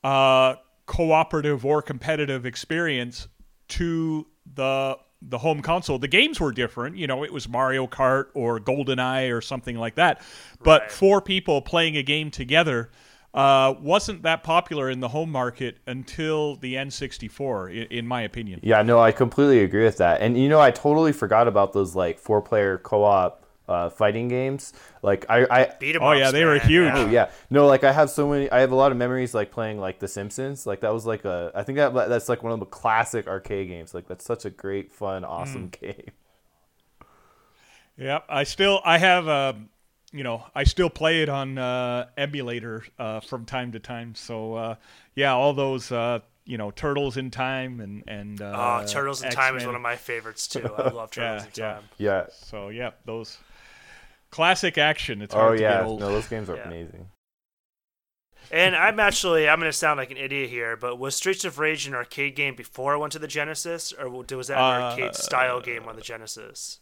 [0.03, 0.55] uh,
[0.91, 3.29] cooperative or competitive experience
[3.69, 4.27] to
[4.57, 6.01] the the home console.
[6.01, 9.95] The games were different, you know, it was Mario Kart or GoldenEye or something like
[9.95, 10.21] that.
[10.65, 10.91] But Right.
[10.91, 12.91] four people playing a game together
[13.35, 18.59] uh, wasn't that popular in the home market until the N64, in, in my opinion.
[18.65, 20.21] yeah, no, I completely agree with that.
[20.21, 24.29] And you know, I totally forgot about those like four player co op uh, fighting
[24.29, 24.73] games.
[25.03, 26.93] Like I, I Beat 'em Oh, yeah, ups, they were man, huge.
[26.95, 28.51] Oh yeah, no, like I have so many.
[28.51, 30.67] I have a lot of memories like playing like The Simpsons.
[30.67, 31.53] Like that was like a.
[31.55, 33.95] I think that that's like one of the classic arcade games.
[33.95, 36.11] Like that's such a great, fun, awesome game.
[37.97, 39.53] Yep, I still I have uh,
[40.13, 44.15] you know I still play it on uh, emulator uh, from time to time.
[44.15, 44.75] So uh,
[45.15, 49.31] yeah, all those uh, you know Turtles in Time and and uh, Oh, Turtles in
[49.31, 50.75] Time is one of my favorites too.
[50.75, 51.75] I love Turtles Yeah, in yeah.
[51.75, 51.89] Time.
[51.99, 52.27] Yeah.
[52.29, 53.39] So yeah, those
[54.31, 55.23] classic action.
[55.23, 55.79] It's Oh hard to yeah.
[55.79, 56.01] get old.
[56.01, 56.63] No, those games are Yeah.
[56.63, 57.11] amazing.
[58.53, 61.87] And I'm actually I'm gonna sound like an idiot here, but was Streets of Rage
[61.87, 65.15] an arcade game before I went to the Genesis, or was that an Uh, arcade
[65.15, 66.81] style game on the Genesis?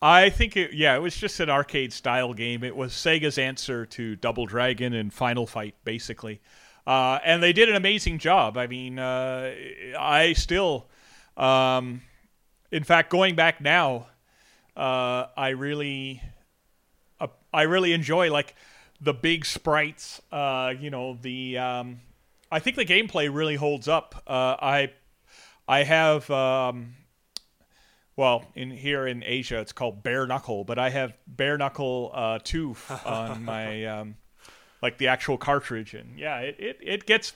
[0.00, 2.62] I think it, yeah, it was just an arcade style game.
[2.62, 6.40] It was Sega's answer to Double Dragon and Final Fight, basically.
[6.86, 8.56] Uh, and they did an amazing job.
[8.56, 9.52] I mean, uh,
[9.98, 10.88] I still,
[11.36, 12.02] um,
[12.70, 14.06] in fact, going back now,
[14.76, 16.22] uh, I really,
[17.52, 18.54] I really enjoy like
[19.00, 20.20] the big sprites.
[20.30, 22.00] Uh, you know, the um,
[22.50, 24.22] I think the gameplay really holds up.
[24.26, 24.92] Uh, I,
[25.66, 26.30] I have.
[26.30, 26.94] Um,
[28.16, 32.40] well, in here in Asia, it's called bare knuckle, but I have bare knuckle uh,
[32.42, 32.74] two
[33.04, 34.16] on my um,
[34.82, 37.32] like the actual cartridge, and yeah, it, it, it gets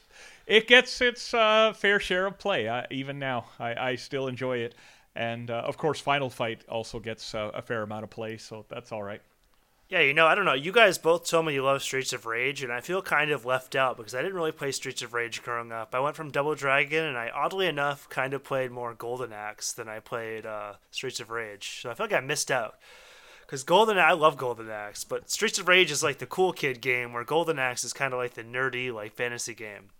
[0.46, 2.66] it gets its uh, fair share of play.
[2.66, 4.74] Uh, even now, I, I still enjoy it,
[5.14, 8.64] and uh, of course, Final Fight also gets uh, a fair amount of play, so
[8.68, 9.22] that's all right.
[9.92, 10.54] Yeah, you know, I don't know.
[10.54, 13.44] You guys both told me you love Streets of Rage, and I feel kind of
[13.44, 15.94] left out because I didn't really play Streets of Rage growing up.
[15.94, 19.70] I went from Double Dragon, and I oddly enough kind of played more Golden Axe
[19.70, 21.80] than I played uh, Streets of Rage.
[21.82, 22.76] So I feel like I missed out.
[23.42, 26.80] Because Golden, I love Golden Axe, but Streets of Rage is like the cool kid
[26.80, 29.90] game, where Golden Axe is kind of like the nerdy, like fantasy game.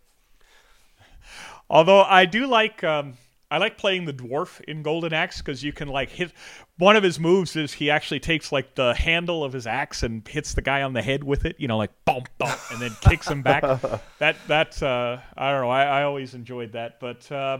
[1.68, 3.18] Although I do like um,
[3.52, 6.32] I like playing the dwarf in Golden Axe because you can like hit
[6.78, 10.26] one of his moves is he actually takes like the handle of his axe and
[10.26, 12.96] hits the guy on the head with it, you know, like bump bump, and then
[13.02, 13.62] kicks him back.
[14.18, 15.70] That that uh, I don't know.
[15.70, 17.58] I, I always enjoyed that, but uh,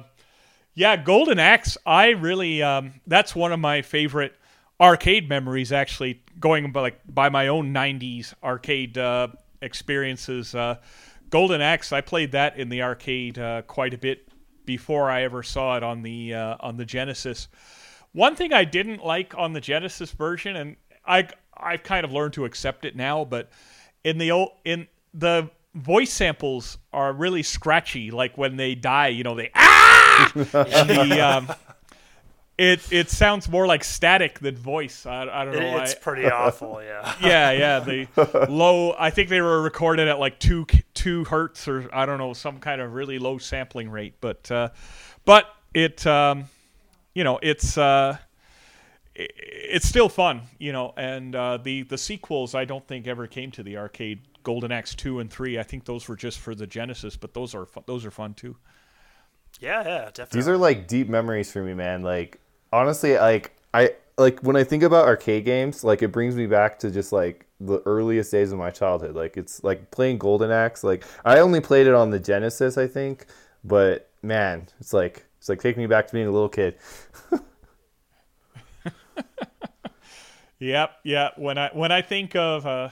[0.74, 1.76] yeah, Golden Axe.
[1.84, 4.34] I really um, that's one of my favorite
[4.80, 5.72] arcade memories.
[5.72, 9.28] Actually, going by like by my own '90s arcade uh,
[9.61, 10.55] experiences.
[10.55, 10.76] Uh,
[11.28, 11.93] Golden Axe.
[11.93, 14.28] I played that in the arcade uh, quite a bit
[14.65, 17.49] before I ever saw it on the uh, on the Genesis.
[18.13, 22.35] One thing I didn't like on the Genesis version, and I I've kind of learned
[22.35, 23.51] to accept it now, but
[24.05, 28.11] in the old in the voice samples are really scratchy.
[28.11, 31.49] Like when they die, you know, they ah, the um,
[32.59, 35.07] it it sounds more like static than voice.
[35.07, 35.79] I, I don't It, know.
[35.79, 37.15] it's I- pretty awful, yeah.
[37.23, 37.81] yeah, yeah.
[37.81, 38.95] The low.
[38.99, 42.59] I think they were recorded at like two two hertz or I don't know some
[42.59, 44.15] kind of really low sampling rate.
[44.21, 44.69] But uh,
[45.25, 46.45] but it um,
[47.15, 48.17] you know it's uh,
[49.19, 50.93] i- it's still fun, you know.
[50.97, 54.21] And uh, the the sequels I don't think ever came to the arcade.
[54.45, 55.57] Golden Axe two and three.
[55.59, 58.35] I think those were just for the Genesis, but those are fu- those are fun
[58.35, 58.57] too.
[59.61, 60.39] Yeah, yeah, definitely.
[60.41, 62.03] These are like deep memories for me, man.
[62.03, 62.41] Like
[62.73, 66.79] honestly, like I like when I think about arcade games, like it brings me back
[66.81, 69.14] to just like the earliest days of my childhood.
[69.14, 70.85] Like it's like playing Golden Axe.
[70.85, 73.27] Like I only played it on the Genesis, I think,
[73.64, 76.77] but man, it's like it's like taking me back to being a little kid.
[80.62, 81.31] Yep, yeah.
[81.37, 82.91] When I when I think of, uh,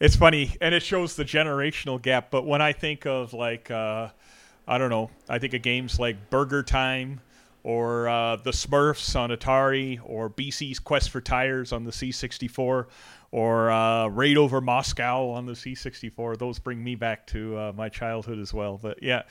[0.00, 2.30] it's funny, and it shows the generational gap.
[2.30, 4.08] But when I think of like, uh,
[4.68, 7.22] I don't know, I think of games like Burger Time,
[7.64, 12.86] or uh, the Smurfs on Atari, or BC's Quest for Tires on the C64,
[13.32, 16.38] or uh, Raid Over Moscow on the C64.
[16.38, 18.78] Those bring me back to uh, my childhood as well.
[18.80, 19.22] But yeah,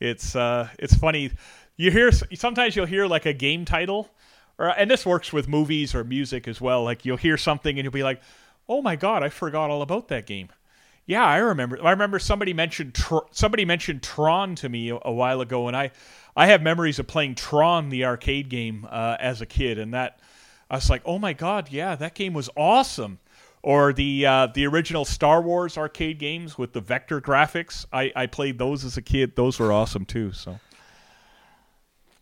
[0.00, 1.32] it's uh, it's funny.
[1.76, 4.08] You hear sometimes you'll hear like a game title,
[4.58, 6.82] or and this works with movies or music as well.
[6.82, 8.22] Like you'll hear something and you'll be like,
[8.70, 10.48] "Oh my god, I forgot all about that game."
[11.04, 11.78] Yeah, I remember.
[11.84, 15.76] I remember somebody mentioned Tr- somebody mentioned Tron to me a, a while ago, and
[15.76, 15.90] I
[16.36, 20.18] I have memories of playing Tron, the arcade game, uh, as a kid, and that
[20.70, 23.18] I was like, oh my god, yeah, that game was awesome.
[23.62, 27.86] Or the uh, the original Star Wars arcade games with the vector graphics.
[27.92, 29.36] I, I played those as a kid.
[29.36, 30.32] Those were awesome too.
[30.32, 30.58] So.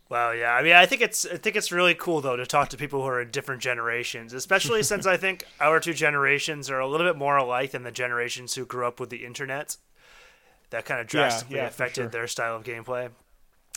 [0.07, 0.53] Well, yeah.
[0.53, 3.01] I mean, I think it's I think it's really cool though to talk to people
[3.01, 7.07] who are in different generations, especially since I think our two generations are a little
[7.07, 9.77] bit more alike than the generations who grew up with the internet.
[10.69, 12.09] That kind of drastically yeah, yeah, affected sure.
[12.09, 13.09] their style of gameplay.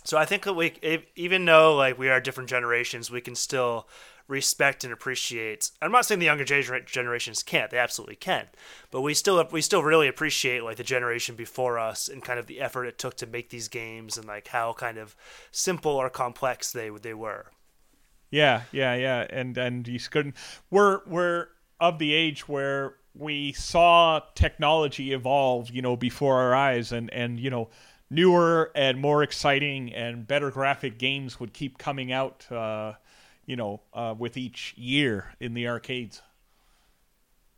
[0.05, 0.75] So I think that we,
[1.17, 3.89] even though like we are different generations, we can still
[4.29, 5.71] respect and appreciate.
[5.83, 8.47] I'm not saying the younger generations can't; they absolutely can.
[8.91, 12.47] But we still we still really appreciate like the generation before us and kind of
[12.47, 15.17] the effort it took to make these games and like how kind of
[15.51, 17.47] simple or complex they they were.
[18.31, 20.37] Yeah, yeah, yeah, and and you couldn't.
[20.71, 21.49] We're we're
[21.81, 27.39] of the age where we saw technology evolve, you know, before our eyes, and and
[27.41, 27.71] you know
[28.11, 32.95] newer and more exciting and better graphic games would keep coming out, uh,
[33.47, 36.23] you know, uh, with each year in the arcades.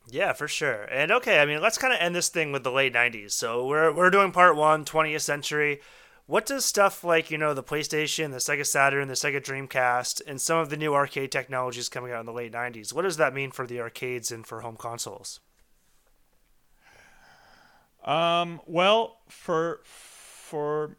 [0.09, 0.85] Yeah, for sure.
[0.85, 3.33] And okay, I mean, let's kind of end this thing with the late 90s.
[3.33, 5.81] So we're, we're doing part one, 20th century.
[6.27, 10.41] What does stuff like, you know, the PlayStation, the Sega Saturn, the Sega Dreamcast, and
[10.41, 13.35] some of the new arcade technologies coming out in the late 90s, what does that
[13.35, 15.41] mean for the arcades and for home consoles?
[18.05, 19.81] Um, well, for
[20.47, 20.97] for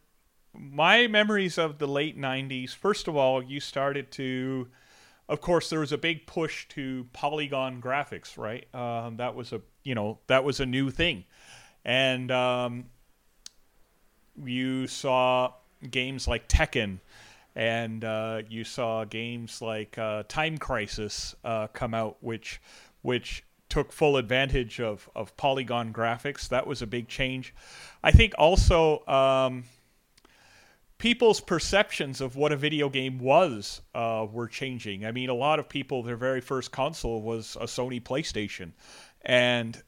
[0.54, 4.68] my memories of the late 90s, first of all, you started to,
[5.30, 8.68] of course, there was a big push to polygon graphics, right?
[8.76, 11.24] Um, that was a, you know, that was a new thing.
[11.86, 12.86] And um,
[14.44, 15.54] you saw
[15.90, 17.00] games like Tekken
[17.56, 22.60] and uh, you saw games like uh, Time Crisis uh, come out, which,
[23.02, 26.48] which took full advantage of, of polygon graphics.
[26.50, 27.54] That was a big change.
[28.04, 29.64] I think also um,
[30.98, 35.06] people's perceptions of what a video game was uh, were changing.
[35.06, 38.72] I mean, a lot of people, their very first console was a Sony PlayStation.
[39.22, 39.82] And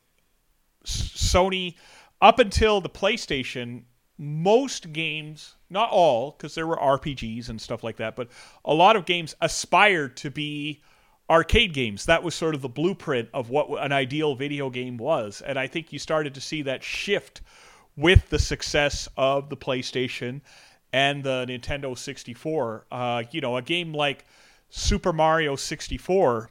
[0.86, 1.76] Sony,
[2.22, 3.84] up until the PlayStation,
[4.18, 8.30] most games, not all, because there were RPGs and stuff like that, but
[8.66, 10.82] a lot of games aspired to be
[11.30, 12.06] arcade games.
[12.06, 15.42] That was sort of the blueprint of what an ideal video game was.
[15.42, 17.42] And I think you started to see that shift
[17.96, 20.42] with the success of the PlayStation
[20.92, 22.86] and the Nintendo 64.
[22.92, 24.26] Uh, you know, a game like
[24.70, 26.50] Super Mario 64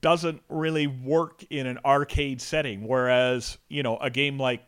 [0.00, 4.62] doesn't really work in an arcade setting, whereas, you know, a game like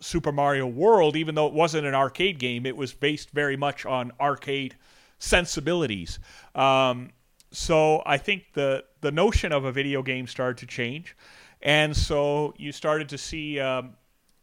[0.00, 3.84] Super Mario World, even though it wasn't an arcade game, it was based very much
[3.84, 4.76] on arcade
[5.18, 6.18] sensibilities.
[6.54, 7.10] Um,
[7.52, 11.16] so I think the the notion of a video game started to change,
[11.62, 13.94] and so you started to see um,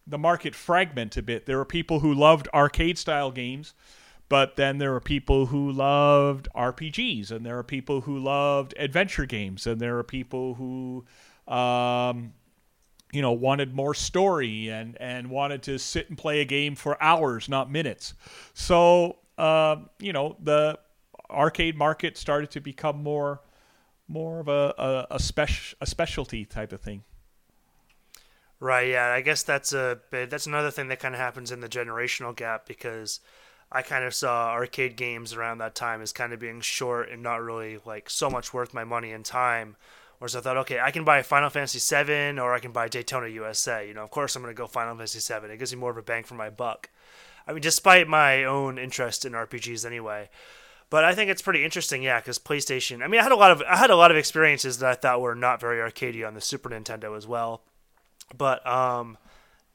[0.06, 1.46] the market fragment a bit.
[1.46, 3.74] There were people who loved arcade style games,
[4.30, 9.26] but then there were people who loved RPGs, and there were people who loved adventure
[9.26, 11.06] games, and there are people who
[11.48, 12.34] um,
[13.14, 17.02] you know wanted more story and and wanted to sit and play a game for
[17.02, 18.14] hours not minutes
[18.54, 20.78] so uh, you know the
[21.30, 23.42] arcade market started to become more
[24.08, 27.04] more of a a, a, spec- a specialty type of thing.
[28.60, 28.90] Right.
[28.90, 29.12] Yeah.
[29.12, 32.66] I guess that's a that's another thing that kind of happens in the generational gap
[32.66, 33.20] because
[33.72, 37.22] I kind of saw arcade games around that time as kind of being short and
[37.22, 39.76] not really like so much worth my money and time.
[40.20, 43.28] Whereas I thought, okay, I can buy Final Fantasy VII or I can buy Daytona
[43.28, 43.88] USA.
[43.88, 45.52] You know, of course I'm going to go Final Fantasy VII.
[45.52, 46.90] It gives me more of a bang for my buck.
[47.48, 50.30] I mean, despite my own interest in RPGs anyway.
[50.90, 53.04] But I think it's pretty interesting, yeah, because PlayStation.
[53.04, 54.96] I mean, I had a lot of I had a lot of experiences that I
[54.96, 57.62] thought were not very arcadey on the Super Nintendo as well.
[58.36, 59.18] But um,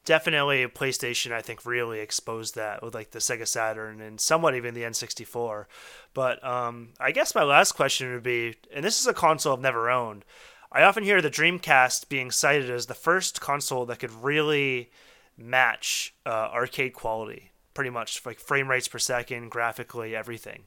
[0.04, 4.74] definitely PlayStation, I think, really exposed that with like the Sega Saturn and somewhat even
[4.74, 5.66] the N64.
[6.14, 9.60] But um, I guess my last question would be, and this is a console I've
[9.60, 10.24] never owned.
[10.70, 14.90] I often hear the Dreamcast being cited as the first console that could really
[15.36, 20.64] match uh, arcade quality, pretty much like frame rates per second, graphically, everything.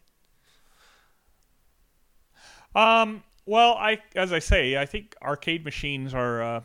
[2.75, 6.61] Um, well, I as I say, I think arcade machines are uh,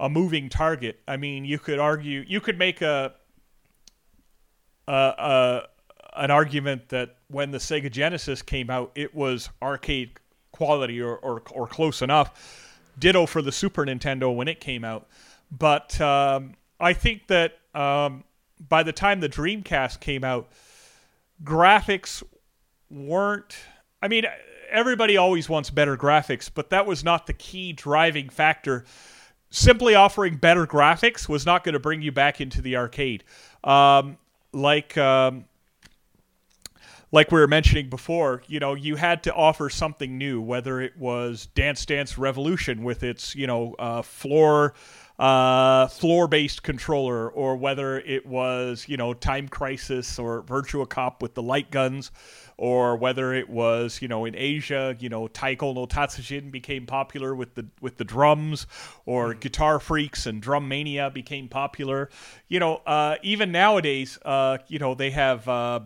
[0.00, 1.00] a moving target.
[1.06, 3.14] I mean, you could argue, you could make a,
[4.88, 5.62] a, a
[6.16, 10.12] an argument that when the Sega Genesis came out, it was arcade
[10.52, 12.72] quality or, or, or close enough.
[12.98, 15.06] Ditto for the Super Nintendo when it came out.
[15.50, 18.24] But um, I think that um,
[18.68, 20.50] by the time the Dreamcast came out,
[21.44, 22.22] graphics
[22.90, 23.54] weren't.
[24.00, 24.24] I mean,
[24.70, 28.84] everybody always wants better graphics, but that was not the key driving factor.
[29.50, 33.24] Simply offering better graphics was not going to bring you back into the arcade.
[33.64, 34.18] Um,
[34.52, 35.44] like um,
[37.12, 40.96] like we were mentioning before, you know, you had to offer something new, whether it
[40.96, 44.74] was Dance Dance Revolution with its, you know, uh, floor
[45.18, 51.22] uh, floor based controller, or whether it was, you know, Time Crisis or Virtua Cop
[51.22, 52.10] with the light guns,
[52.58, 57.34] or whether it was, you know, in Asia, you know, Taiko no Tatsujin became popular
[57.34, 58.66] with the with the drums,
[59.04, 59.40] or mm.
[59.40, 62.08] Guitar Freaks and Drum Mania became popular.
[62.48, 65.80] You know, uh, even nowadays, uh, you know, they have uh,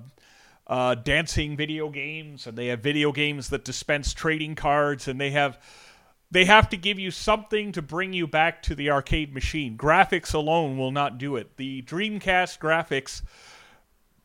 [0.66, 5.31] uh, dancing video games, and they have video games that dispense trading cards, and they
[5.31, 5.59] have
[6.31, 9.77] they have to give you something to bring you back to the arcade machine.
[9.77, 11.57] Graphics alone will not do it.
[11.57, 13.23] The Dreamcast graphics,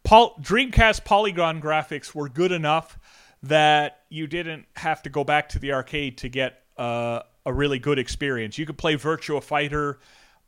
[0.06, 3.00] Pol- Dreamcast polygon graphics were good enough
[3.42, 7.80] that you didn't have to go back to the arcade to get uh, a really
[7.80, 8.58] good experience.
[8.58, 10.00] You could play Virtua Fighter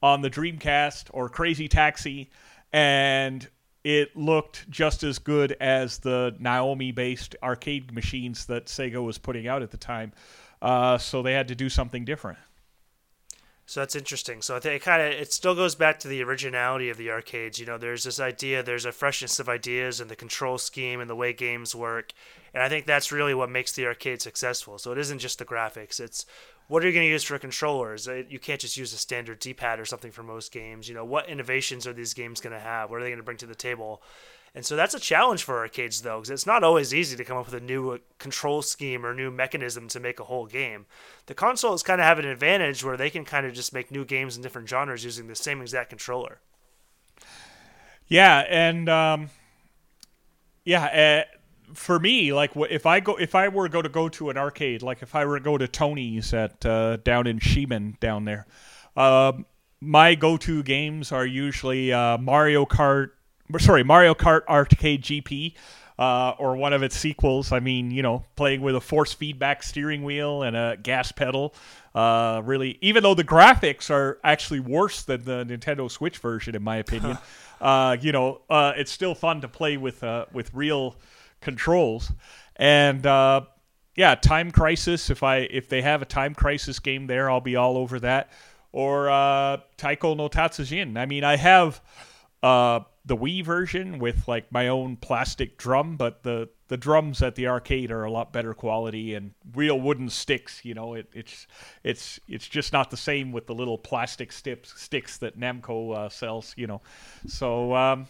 [0.02, 2.30] on the Dreamcast or Crazy Taxi,
[2.72, 3.48] and
[3.84, 9.48] it looked just as good as the Naomi based arcade machines that Sega was putting
[9.48, 10.14] out at the time.
[10.62, 12.38] Uh, so they had to do something different.
[13.70, 14.42] So that's interesting.
[14.42, 17.12] So I think it kind of it still goes back to the originality of the
[17.12, 17.60] arcades.
[17.60, 21.10] You know, there's this idea, there's a freshness of ideas and the control scheme and
[21.10, 22.14] the way games work,
[22.54, 24.78] and I think that's really what makes the arcade successful.
[24.78, 26.26] So it isn't just the graphics; it's
[26.70, 28.08] what are you going to use for controllers?
[28.08, 30.88] Uh, you can't just use a standard D-pad or something for most games.
[30.88, 32.90] You know, what innovations are these games going to have?
[32.90, 34.02] What are they going to bring to the table?
[34.58, 37.38] And so that's a challenge for arcades, though, because it's not always easy to come
[37.38, 40.88] up with a new uh, control scheme or new mechanism to make a whole game.
[41.28, 44.04] The consoles kind of have an advantage where they can kind of just make new
[44.04, 46.40] games in different genres using the same exact controller.
[48.08, 49.30] Yeah, and um,
[50.66, 54.32] yeah, uh, for me, like if I go, if I were go to go to
[54.32, 58.00] an arcade, like if I were to go to Tony's at uh, down in Ximen
[58.00, 58.48] down there,
[58.96, 59.46] um,
[59.82, 63.12] my go-to games are usually uh, Mario Kart.
[63.60, 65.54] Sorry, Mario Kart Arcade GP.
[66.00, 67.52] Uh, or one of its sequels.
[67.52, 71.56] I mean, you know, playing with a force feedback steering wheel and a gas pedal.
[71.96, 76.62] Uh, really, even though the graphics are actually worse than the Nintendo Switch version, in
[76.62, 77.18] my opinion,
[77.62, 80.98] uh, you know, uh, it's still fun to play with uh, with real
[81.42, 82.12] controls.
[82.56, 83.42] And uh,
[83.96, 85.10] yeah, Time Crisis.
[85.10, 88.32] If I if they have a Time Crisis game there, I'll be all over that.
[88.72, 90.98] Or uh, Taiko no Tatsujin.
[90.98, 91.82] I mean, I have
[92.44, 97.36] uh, the Wii version with like my own plastic drum, but the the drums at
[97.36, 100.66] the arcade are a lot better quality and real wooden sticks.
[100.66, 101.48] You know, it, it's
[101.84, 106.10] it's it's just not the same with the little plastic sticks sticks that Namco uh,
[106.10, 106.54] sells.
[106.58, 106.82] You know,
[107.26, 108.08] so um,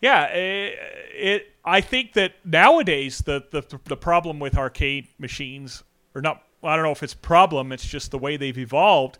[0.00, 0.78] yeah, it,
[1.14, 6.74] it, I think that nowadays the, the the problem with arcade machines, or not, I
[6.74, 7.70] don't know if it's problem.
[7.70, 9.18] It's just the way they've evolved.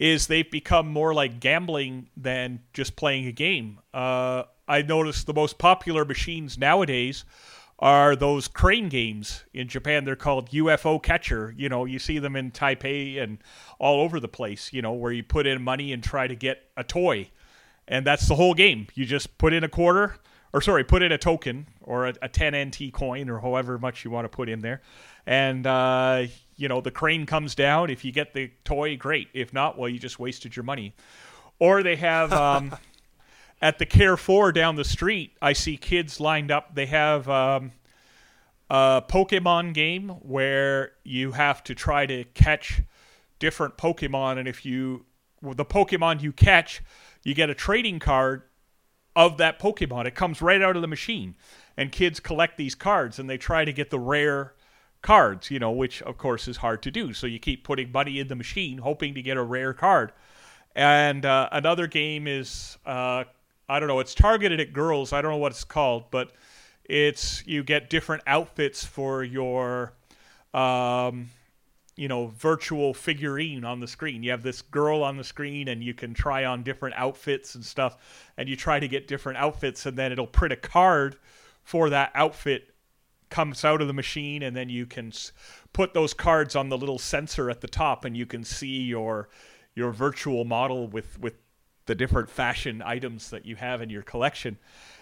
[0.00, 3.78] Is they've become more like gambling than just playing a game.
[3.94, 7.24] Uh, I noticed the most popular machines nowadays
[7.78, 10.04] are those crane games in Japan.
[10.04, 11.54] They're called UFO Catcher.
[11.56, 13.38] You know, you see them in Taipei and
[13.78, 14.72] all over the place.
[14.72, 17.30] You know, where you put in money and try to get a toy
[17.90, 18.86] and that's the whole game.
[18.94, 20.16] You just put in a quarter,
[20.54, 24.04] or sorry, put in a token or a, a 10 NT coin or however much
[24.04, 24.80] you want to put in there,
[25.26, 26.24] and uh,
[26.60, 27.90] you know the crane comes down.
[27.90, 29.28] If you get the toy, great.
[29.32, 30.94] If not, well, you just wasted your money.
[31.58, 32.76] Or they have um,
[33.60, 35.36] at the Carrefour down the street.
[35.42, 36.74] I see kids lined up.
[36.74, 37.28] They have.
[37.28, 37.72] Um,
[38.72, 42.82] a Pokemon game where you have to try to catch
[43.40, 45.06] different Pokemon, and if you
[45.42, 46.80] the Pokemon you catch
[47.22, 48.42] you get a trading card
[49.14, 50.06] of that Pokemon.
[50.06, 51.34] It comes right out of the machine.
[51.76, 54.54] And kids collect these cards and they try to get the rare
[55.02, 57.12] cards, you know, which of course is hard to do.
[57.12, 60.12] So you keep putting money in the machine hoping to get a rare card.
[60.74, 63.24] And uh, another game is, uh,
[63.68, 65.12] I don't know, it's targeted at girls.
[65.12, 66.32] I don't know what it's called, but
[66.84, 69.92] it's you get different outfits for your
[70.52, 71.30] um,
[71.96, 75.84] you know virtual figurine on the screen you have this girl on the screen and
[75.84, 79.86] you can try on different outfits and stuff and you try to get different outfits
[79.86, 81.16] and then it'll print a card
[81.62, 82.69] for that outfit
[83.30, 85.12] comes out of the machine, and then you can
[85.72, 89.28] put those cards on the little sensor at the top, and you can see your
[89.74, 91.34] your virtual model with with
[91.86, 94.58] the different fashion items that you have in your collection.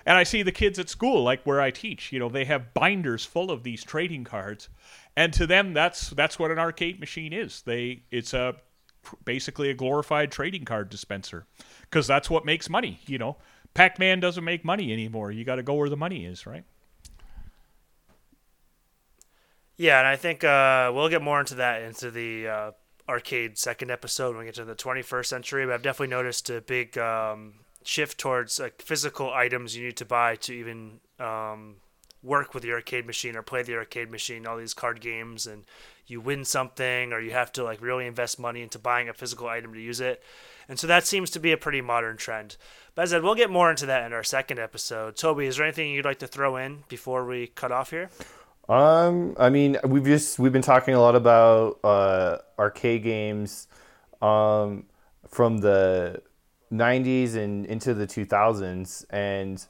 [0.06, 2.72] And I see the kids at school, like where I teach, you know, they have
[2.72, 4.68] binders full of these trading cards,
[5.16, 7.62] and to them, that's that's what an arcade machine is.
[7.62, 8.56] They it's a
[9.24, 11.46] basically a glorified trading card dispenser
[11.82, 13.00] because that's what makes money.
[13.06, 13.36] You know,
[13.74, 15.30] Pac-Man doesn't make money anymore.
[15.30, 16.64] You got to go where the money is, right?
[19.78, 22.70] Yeah, and I think uh, we'll get more into that into the uh,
[23.08, 25.64] arcade second episode when we get to the 21st century.
[25.64, 27.54] But I've definitely noticed a big um,
[27.84, 31.76] shift towards like physical items you need to buy to even um,
[32.24, 34.48] work with the arcade machine or play the arcade machine.
[34.48, 35.64] All these card games, and
[36.08, 39.46] you win something, or you have to like really invest money into buying a physical
[39.46, 40.24] item to use it.
[40.68, 42.56] And so that seems to be a pretty modern trend.
[42.96, 45.14] But as I said, we'll get more into that in our second episode.
[45.14, 48.10] Toby, is there anything you'd like to throw in before we cut off here?
[48.68, 53.66] Um, I mean, we've just we've been talking a lot about uh, arcade games
[54.20, 54.84] um,
[55.28, 56.22] from the
[56.70, 59.64] '90s and into the 2000s, and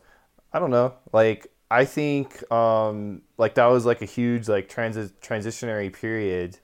[0.53, 5.13] I don't know, like I think um, like that was like a huge like transi-
[5.23, 6.59] transitionary period,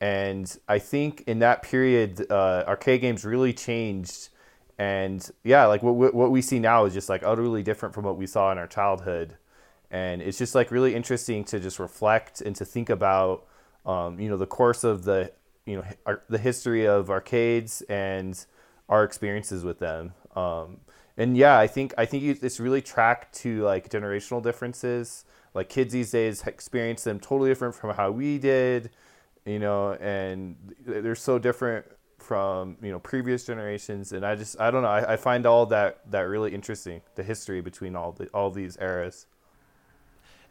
[0.00, 4.30] and I think in that period, uh, arcade games really changed.
[4.78, 8.16] And yeah, like what what we see now is just like utterly different from what
[8.18, 9.36] we saw in our childhood
[9.96, 13.46] and it's just like really interesting to just reflect and to think about
[13.86, 15.32] um, you know the course of the
[15.64, 18.44] you know our, the history of arcades and
[18.88, 20.12] our experiences with them.
[20.34, 20.78] Um,
[21.18, 25.24] and yeah i think i think it's really tracked to like generational differences.
[25.54, 28.90] Like kids these days experience them totally different from how we did
[29.46, 31.86] you know and they're so different
[32.18, 34.12] from you know previous generations.
[34.12, 37.22] And i just i don't know i, I find all that that really interesting the
[37.22, 39.26] history between all the all these eras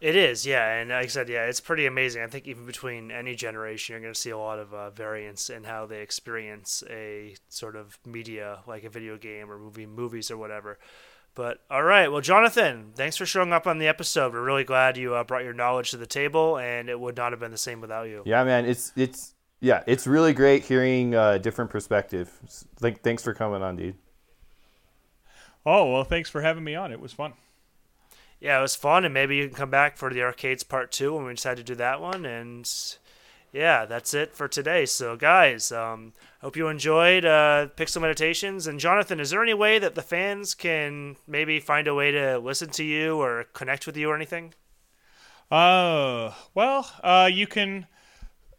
[0.02, 2.22] It is, yeah, and like I said, yeah, it's pretty amazing.
[2.22, 5.50] I think even between any generation, you're going to see a lot of uh, variance
[5.50, 10.30] in how they experience a sort of media, like a video game or movie, movies
[10.30, 10.78] or whatever.
[11.34, 14.34] But all right, well, Jonathan, thanks for showing up on the episode.
[14.34, 17.32] We're really glad you uh, brought your knowledge to the table, and it would not
[17.32, 18.24] have been the same without you.
[18.26, 22.32] Yeah, man, it's it's yeah, it's really great hearing uh, different perspective.
[22.82, 23.96] Th- thanks for coming on, dude.
[25.66, 26.92] Oh well, thanks for having me on.
[26.92, 27.34] It was fun.
[28.46, 31.16] Yeah, it was fun, and maybe you can come back for the arcades part two
[31.16, 32.28] when we decide to do that one.
[32.28, 32.72] And
[33.52, 34.86] yeah, that's it for today.
[34.86, 38.68] So, guys, um, hope you enjoyed uh, Pixel Meditations.
[38.68, 42.38] And Jonathan, is there any way that the fans can maybe find a way to
[42.38, 44.54] listen to you or connect with you or anything?
[45.50, 47.88] Uh, well, uh, you can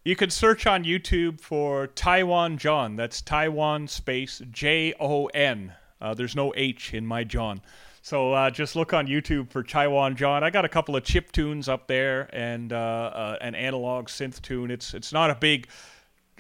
[0.05, 2.97] you can search on YouTube for Taiwan John.
[2.97, 5.74] That's Taiwan space J O N.
[6.01, 7.61] Uh, there's no H in my John.
[8.07, 10.44] So uh, just look on YouTube for Taiwan John.
[10.44, 14.40] I got a couple of chip tunes up there and uh, uh, an analog synth
[14.42, 14.70] tune.
[14.70, 15.66] It's it's not a big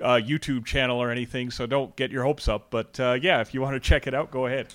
[0.00, 2.68] uh, YouTube channel or anything, so don't get your hopes up.
[2.70, 4.74] But uh, yeah, if you want to check it out, go ahead.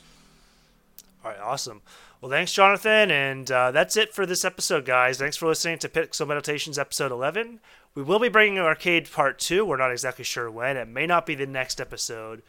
[1.24, 1.82] All right, awesome.
[2.20, 3.10] Well, thanks, Jonathan.
[3.10, 5.18] And uh, that's it for this episode, guys.
[5.18, 7.62] Thanks for listening to Pixel Meditations episode 11.
[7.96, 9.64] We will be bringing Arcade Part 2.
[9.64, 10.76] We're not exactly sure when.
[10.76, 12.44] It may not be the next episode,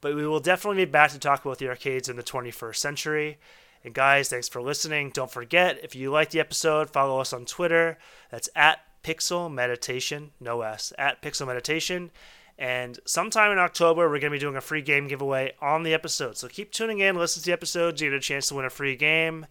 [0.00, 3.38] but we will definitely be back to talk about the arcades in the 21st century.
[3.84, 5.10] And guys, thanks for listening.
[5.10, 7.98] Don't forget, if you like the episode, follow us on Twitter.
[8.30, 12.10] That's at Pixel Meditation, no S, at Pixel Meditation.
[12.58, 15.94] And sometime in October, we're going to be doing a free game giveaway on the
[15.94, 16.36] episode.
[16.36, 18.70] So keep tuning in, listen to the episodes, you get a chance to win a
[18.70, 19.46] free game.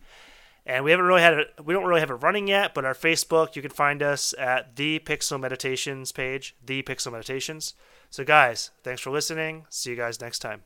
[0.65, 2.93] And we haven't really had it, we don't really have it running yet, but our
[2.93, 7.73] Facebook, you can find us at the Pixel Meditations page, the Pixel Meditations.
[8.09, 9.65] So guys, thanks for listening.
[9.69, 10.63] See you guys next time.